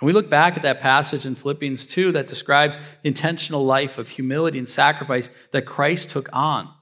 And 0.00 0.06
we 0.06 0.12
look 0.12 0.30
back 0.30 0.56
at 0.56 0.62
that 0.62 0.80
passage 0.80 1.26
in 1.26 1.34
Philippians 1.34 1.86
2 1.86 2.12
that 2.12 2.28
describes 2.28 2.76
the 2.76 3.08
intentional 3.08 3.64
life 3.64 3.98
of 3.98 4.08
humility 4.08 4.58
and 4.58 4.68
sacrifice 4.68 5.28
that 5.50 5.66
Christ 5.66 6.10
took 6.10 6.28
on. 6.32 6.72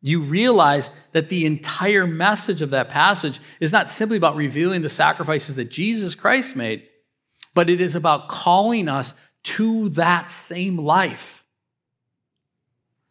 You 0.00 0.20
realize 0.22 0.90
that 1.12 1.28
the 1.28 1.46
entire 1.46 2.08
message 2.08 2.60
of 2.60 2.70
that 2.70 2.88
passage 2.88 3.38
is 3.60 3.70
not 3.70 3.88
simply 3.88 4.16
about 4.16 4.34
revealing 4.34 4.82
the 4.82 4.88
sacrifices 4.88 5.54
that 5.54 5.70
Jesus 5.70 6.16
Christ 6.16 6.56
made, 6.56 6.88
but 7.54 7.70
it 7.70 7.80
is 7.80 7.94
about 7.94 8.28
calling 8.28 8.88
us 8.88 9.14
to 9.44 9.88
that 9.90 10.32
same 10.32 10.76
life. 10.76 11.41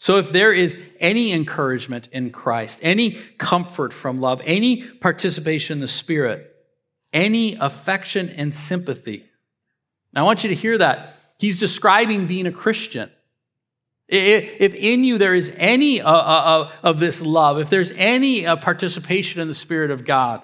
So 0.02 0.18
if 0.18 0.32
there 0.32 0.52
is 0.52 0.82
any 1.00 1.32
encouragement 1.32 2.10
in 2.12 2.32
Christ, 2.32 2.80
any 2.82 3.12
comfort 3.38 3.94
from 3.94 4.20
love, 4.20 4.42
any 4.46 4.82
participation 4.82 5.78
in 5.78 5.80
the 5.80 5.88
Spirit, 5.88 6.56
any 7.14 7.54
affection 7.54 8.28
and 8.30 8.52
sympathy, 8.52 9.26
I 10.16 10.24
want 10.24 10.44
you 10.44 10.50
to 10.50 10.56
hear 10.56 10.80
that. 10.80 11.16
He's 11.38 11.60
describing 11.60 12.26
being 12.26 12.48
a 12.48 12.52
Christian. 12.52 13.12
If 14.08 14.74
in 14.74 15.04
you 15.04 15.20
there 15.20 15.36
is 15.36 15.54
any 15.56 16.02
uh, 16.02 16.12
uh, 16.12 16.16
uh, 16.16 16.72
of 16.82 17.00
this 17.00 17.22
love, 17.22 17.60
if 17.60 17.70
there's 17.70 17.92
any 17.92 18.46
participation 18.46 19.40
in 19.40 19.48
the 19.48 19.54
Spirit 19.54 19.92
of 19.92 20.04
God, 20.04 20.42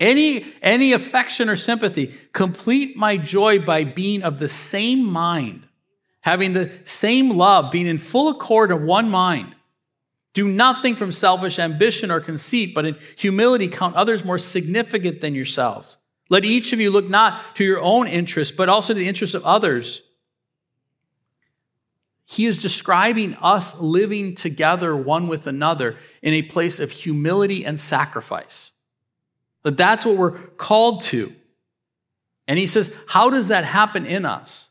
any, 0.00 0.46
any 0.62 0.94
affection 0.94 1.50
or 1.50 1.56
sympathy, 1.56 2.14
complete 2.32 2.96
my 2.96 3.18
joy 3.18 3.58
by 3.58 3.84
being 3.84 4.22
of 4.22 4.38
the 4.38 4.48
same 4.48 5.04
mind 5.04 5.68
having 6.22 6.52
the 6.52 6.70
same 6.84 7.30
love, 7.30 7.70
being 7.70 7.86
in 7.86 7.98
full 7.98 8.28
accord 8.28 8.70
of 8.70 8.82
one 8.82 9.08
mind. 9.08 9.54
Do 10.34 10.48
nothing 10.48 10.96
from 10.96 11.12
selfish 11.12 11.58
ambition 11.58 12.10
or 12.10 12.18
conceit, 12.18 12.74
but 12.74 12.86
in 12.86 12.96
humility 13.16 13.68
count 13.68 13.94
others 13.96 14.24
more 14.24 14.38
significant 14.38 15.20
than 15.20 15.34
yourselves. 15.34 15.98
Let 16.30 16.44
each 16.44 16.72
of 16.72 16.80
you 16.80 16.90
look 16.90 17.10
not 17.10 17.56
to 17.56 17.64
your 17.64 17.82
own 17.82 18.06
interests, 18.06 18.56
but 18.56 18.70
also 18.70 18.94
to 18.94 18.98
the 18.98 19.08
interests 19.08 19.34
of 19.34 19.44
others. 19.44 20.02
He 22.24 22.46
is 22.46 22.62
describing 22.62 23.34
us 23.42 23.78
living 23.78 24.34
together 24.34 24.96
one 24.96 25.28
with 25.28 25.46
another 25.46 25.96
in 26.22 26.32
a 26.32 26.40
place 26.40 26.80
of 26.80 26.90
humility 26.90 27.66
and 27.66 27.78
sacrifice. 27.78 28.72
But 29.62 29.76
that's 29.76 30.06
what 30.06 30.16
we're 30.16 30.38
called 30.38 31.02
to. 31.02 31.34
And 32.48 32.58
he 32.58 32.66
says, 32.66 32.94
How 33.08 33.28
does 33.28 33.48
that 33.48 33.66
happen 33.66 34.06
in 34.06 34.24
us? 34.24 34.70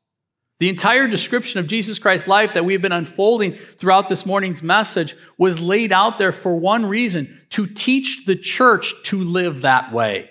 The 0.61 0.69
entire 0.69 1.07
description 1.07 1.59
of 1.59 1.65
Jesus 1.65 1.97
Christ's 1.97 2.27
life 2.27 2.53
that 2.53 2.63
we've 2.63 2.83
been 2.83 2.91
unfolding 2.91 3.53
throughout 3.53 4.09
this 4.09 4.27
morning's 4.27 4.61
message 4.61 5.15
was 5.35 5.59
laid 5.59 5.91
out 5.91 6.19
there 6.19 6.31
for 6.31 6.55
one 6.55 6.85
reason 6.85 7.41
to 7.49 7.65
teach 7.65 8.27
the 8.27 8.35
church 8.35 8.93
to 9.05 9.17
live 9.17 9.63
that 9.63 9.91
way, 9.91 10.29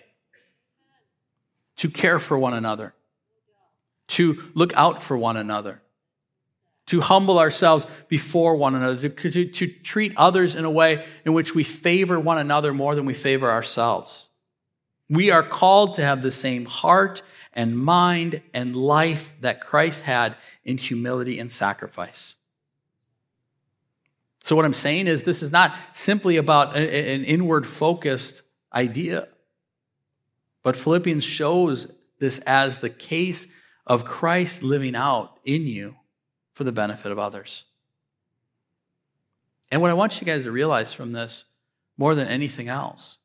to 1.78 1.90
care 1.90 2.20
for 2.20 2.38
one 2.38 2.54
another, 2.54 2.94
to 4.06 4.40
look 4.54 4.72
out 4.76 5.02
for 5.02 5.18
one 5.18 5.36
another, 5.36 5.82
to 6.86 7.00
humble 7.00 7.40
ourselves 7.40 7.84
before 8.06 8.54
one 8.54 8.76
another, 8.76 9.08
to, 9.08 9.30
to, 9.32 9.46
to 9.46 9.66
treat 9.66 10.16
others 10.16 10.54
in 10.54 10.64
a 10.64 10.70
way 10.70 11.04
in 11.24 11.32
which 11.32 11.56
we 11.56 11.64
favor 11.64 12.20
one 12.20 12.38
another 12.38 12.72
more 12.72 12.94
than 12.94 13.04
we 13.04 13.14
favor 13.14 13.50
ourselves. 13.50 14.28
We 15.08 15.32
are 15.32 15.42
called 15.42 15.94
to 15.94 16.02
have 16.02 16.22
the 16.22 16.30
same 16.30 16.66
heart 16.66 17.20
and 17.52 17.76
mind 17.76 18.42
and 18.54 18.76
life 18.76 19.34
that 19.40 19.60
Christ 19.60 20.04
had 20.04 20.36
in 20.64 20.78
humility 20.78 21.38
and 21.38 21.50
sacrifice. 21.50 22.36
So, 24.42 24.56
what 24.56 24.64
I'm 24.64 24.74
saying 24.74 25.06
is, 25.06 25.24
this 25.24 25.42
is 25.42 25.52
not 25.52 25.74
simply 25.92 26.36
about 26.36 26.76
an 26.76 27.24
inward 27.24 27.66
focused 27.66 28.42
idea, 28.72 29.28
but 30.62 30.76
Philippians 30.76 31.24
shows 31.24 31.94
this 32.18 32.38
as 32.40 32.78
the 32.78 32.90
case 32.90 33.48
of 33.86 34.04
Christ 34.04 34.62
living 34.62 34.94
out 34.94 35.38
in 35.44 35.66
you 35.66 35.96
for 36.52 36.64
the 36.64 36.72
benefit 36.72 37.12
of 37.12 37.18
others. 37.18 37.64
And 39.70 39.80
what 39.80 39.90
I 39.90 39.94
want 39.94 40.20
you 40.20 40.26
guys 40.26 40.44
to 40.44 40.52
realize 40.52 40.92
from 40.92 41.12
this, 41.12 41.44
more 41.96 42.14
than 42.14 42.26
anything 42.26 42.68
else, 42.68 43.18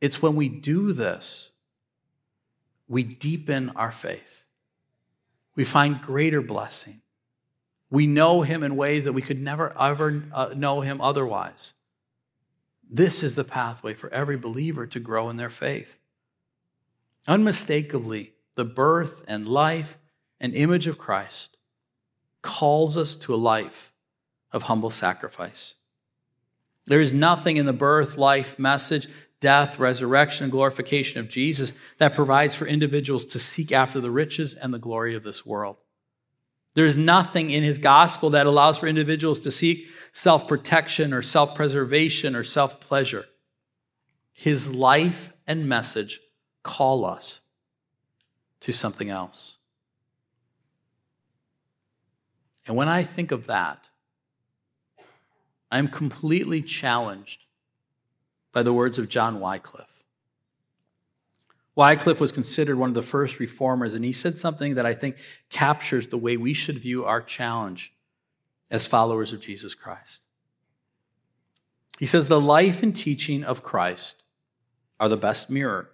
it's 0.00 0.22
when 0.22 0.36
we 0.36 0.48
do 0.48 0.92
this 0.92 1.53
we 2.88 3.02
deepen 3.02 3.70
our 3.76 3.90
faith. 3.90 4.44
We 5.56 5.64
find 5.64 6.00
greater 6.00 6.40
blessing. 6.40 7.00
We 7.90 8.06
know 8.06 8.42
Him 8.42 8.62
in 8.62 8.76
ways 8.76 9.04
that 9.04 9.12
we 9.12 9.22
could 9.22 9.40
never 9.40 9.76
ever 9.80 10.24
uh, 10.32 10.54
know 10.56 10.80
Him 10.80 11.00
otherwise. 11.00 11.74
This 12.88 13.22
is 13.22 13.34
the 13.34 13.44
pathway 13.44 13.94
for 13.94 14.12
every 14.12 14.36
believer 14.36 14.86
to 14.86 15.00
grow 15.00 15.30
in 15.30 15.36
their 15.36 15.50
faith. 15.50 15.98
Unmistakably, 17.26 18.32
the 18.56 18.64
birth 18.64 19.24
and 19.26 19.48
life 19.48 19.98
and 20.40 20.54
image 20.54 20.86
of 20.86 20.98
Christ 20.98 21.56
calls 22.42 22.96
us 22.96 23.16
to 23.16 23.34
a 23.34 23.36
life 23.36 23.92
of 24.52 24.64
humble 24.64 24.90
sacrifice. 24.90 25.76
There 26.86 27.00
is 27.00 27.14
nothing 27.14 27.56
in 27.56 27.66
the 27.66 27.72
birth, 27.72 28.18
life 28.18 28.58
message 28.58 29.08
death, 29.40 29.78
resurrection, 29.78 30.44
and 30.44 30.52
glorification 30.52 31.20
of 31.20 31.28
Jesus 31.28 31.72
that 31.98 32.14
provides 32.14 32.54
for 32.54 32.66
individuals 32.66 33.24
to 33.26 33.38
seek 33.38 33.72
after 33.72 34.00
the 34.00 34.10
riches 34.10 34.54
and 34.54 34.72
the 34.72 34.78
glory 34.78 35.14
of 35.14 35.22
this 35.22 35.44
world. 35.44 35.76
There's 36.74 36.96
nothing 36.96 37.50
in 37.50 37.62
his 37.62 37.78
gospel 37.78 38.30
that 38.30 38.46
allows 38.46 38.78
for 38.78 38.86
individuals 38.86 39.38
to 39.40 39.50
seek 39.50 39.88
self 40.12 40.48
protection 40.48 41.12
or 41.12 41.22
self 41.22 41.54
preservation 41.54 42.34
or 42.34 42.42
self 42.42 42.80
pleasure. 42.80 43.26
His 44.32 44.74
life 44.74 45.32
and 45.46 45.68
message 45.68 46.20
call 46.62 47.04
us 47.04 47.42
to 48.60 48.72
something 48.72 49.10
else. 49.10 49.58
And 52.66 52.76
when 52.76 52.88
I 52.88 53.02
think 53.02 53.30
of 53.30 53.46
that, 53.46 53.88
I'm 55.70 55.88
completely 55.88 56.62
challenged 56.62 57.43
by 58.54 58.62
the 58.62 58.72
words 58.72 58.98
of 58.98 59.10
John 59.10 59.40
Wycliffe. 59.40 60.04
Wycliffe 61.74 62.20
was 62.20 62.30
considered 62.32 62.78
one 62.78 62.88
of 62.88 62.94
the 62.94 63.02
first 63.02 63.40
reformers, 63.40 63.94
and 63.94 64.04
he 64.04 64.12
said 64.12 64.38
something 64.38 64.76
that 64.76 64.86
I 64.86 64.94
think 64.94 65.16
captures 65.50 66.06
the 66.06 66.16
way 66.16 66.36
we 66.36 66.54
should 66.54 66.78
view 66.78 67.04
our 67.04 67.20
challenge 67.20 67.92
as 68.70 68.86
followers 68.86 69.32
of 69.32 69.40
Jesus 69.40 69.74
Christ. 69.74 70.22
He 71.98 72.06
says, 72.06 72.28
The 72.28 72.40
life 72.40 72.82
and 72.82 72.94
teaching 72.94 73.42
of 73.42 73.64
Christ 73.64 74.22
are 75.00 75.08
the 75.08 75.16
best 75.16 75.50
mirror. 75.50 75.90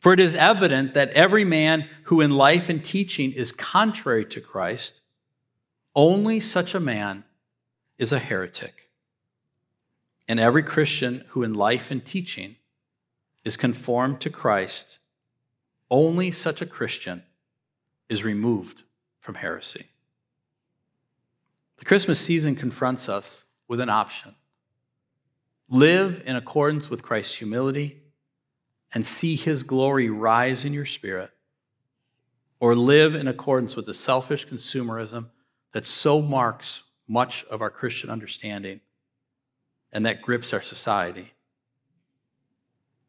For 0.00 0.12
it 0.12 0.20
is 0.20 0.36
evident 0.36 0.94
that 0.94 1.10
every 1.10 1.44
man 1.44 1.88
who 2.04 2.20
in 2.20 2.30
life 2.30 2.68
and 2.68 2.84
teaching 2.84 3.32
is 3.32 3.50
contrary 3.50 4.24
to 4.26 4.40
Christ, 4.40 5.00
only 5.96 6.38
such 6.38 6.74
a 6.74 6.80
man 6.80 7.24
is 7.98 8.12
a 8.12 8.18
heretic. 8.18 8.83
And 10.26 10.40
every 10.40 10.62
Christian 10.62 11.24
who 11.28 11.42
in 11.42 11.54
life 11.54 11.90
and 11.90 12.04
teaching 12.04 12.56
is 13.44 13.56
conformed 13.56 14.20
to 14.20 14.30
Christ, 14.30 14.98
only 15.90 16.30
such 16.30 16.62
a 16.62 16.66
Christian 16.66 17.24
is 18.08 18.24
removed 18.24 18.82
from 19.20 19.36
heresy. 19.36 19.86
The 21.78 21.84
Christmas 21.84 22.20
season 22.20 22.56
confronts 22.56 23.08
us 23.08 23.44
with 23.68 23.80
an 23.80 23.90
option 23.90 24.34
live 25.68 26.22
in 26.26 26.36
accordance 26.36 26.90
with 26.90 27.02
Christ's 27.02 27.38
humility 27.38 28.02
and 28.92 29.04
see 29.04 29.34
his 29.34 29.62
glory 29.62 30.08
rise 30.08 30.64
in 30.64 30.72
your 30.72 30.84
spirit, 30.84 31.30
or 32.60 32.76
live 32.76 33.14
in 33.14 33.26
accordance 33.26 33.74
with 33.74 33.86
the 33.86 33.94
selfish 33.94 34.46
consumerism 34.46 35.30
that 35.72 35.84
so 35.84 36.22
marks 36.22 36.82
much 37.08 37.44
of 37.46 37.60
our 37.60 37.70
Christian 37.70 38.08
understanding 38.08 38.80
and 39.94 40.04
that 40.04 40.20
grips 40.20 40.52
our 40.52 40.60
society. 40.60 41.32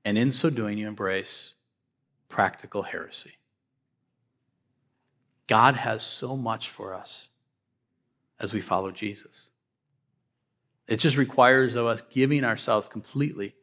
And 0.05 0.19
in 0.19 0.31
so 0.31 0.51
doing, 0.51 0.77
you 0.77 0.87
embrace 0.87 1.55
practical 2.29 2.83
heresy. 2.83 3.33
God 5.47 5.75
has 5.75 6.03
so 6.03 6.37
much 6.37 6.69
for 6.69 6.93
us 6.93 7.29
as 8.39 8.53
we 8.53 8.61
follow 8.61 8.91
Jesus. 8.91 9.49
It 10.87 10.97
just 10.97 11.17
requires 11.17 11.73
of 11.73 11.87
us 11.87 12.03
giving 12.03 12.43
ourselves 12.43 12.87
completely 12.87 13.55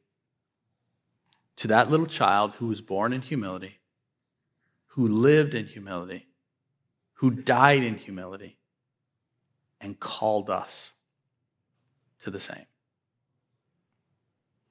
to 1.56 1.68
that 1.68 1.90
little 1.90 2.06
child 2.06 2.54
who 2.54 2.66
was 2.66 2.80
born 2.80 3.12
in 3.12 3.22
humility, 3.22 3.78
who 4.88 5.06
lived 5.06 5.54
in 5.54 5.66
humility, 5.66 6.26
who 7.14 7.30
died 7.30 7.84
in 7.84 7.98
humility, 7.98 8.58
and 9.80 10.00
called 10.00 10.50
us 10.50 10.92
to 12.22 12.30
the 12.30 12.40
same. 12.40 12.66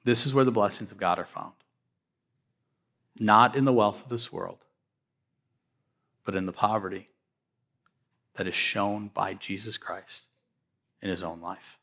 This 0.04 0.26
is 0.26 0.34
where 0.34 0.46
the 0.46 0.52
blessings 0.52 0.92
of 0.92 0.98
God 0.98 1.20
are 1.20 1.26
found. 1.26 1.54
Not 3.20 3.56
in 3.56 3.66
the 3.66 3.74
wealth 3.74 4.04
of 4.04 4.10
this 4.10 4.32
world, 4.32 4.66
but 6.24 6.36
in 6.36 6.46
the 6.46 6.54
poverty 6.54 7.10
that 8.36 8.48
is 8.48 8.56
shown 8.56 9.10
by 9.10 9.34
Jesus 9.34 9.78
Christ 9.78 10.28
in 11.02 11.10
his 11.10 11.24
own 11.24 11.42
life. 11.42 11.78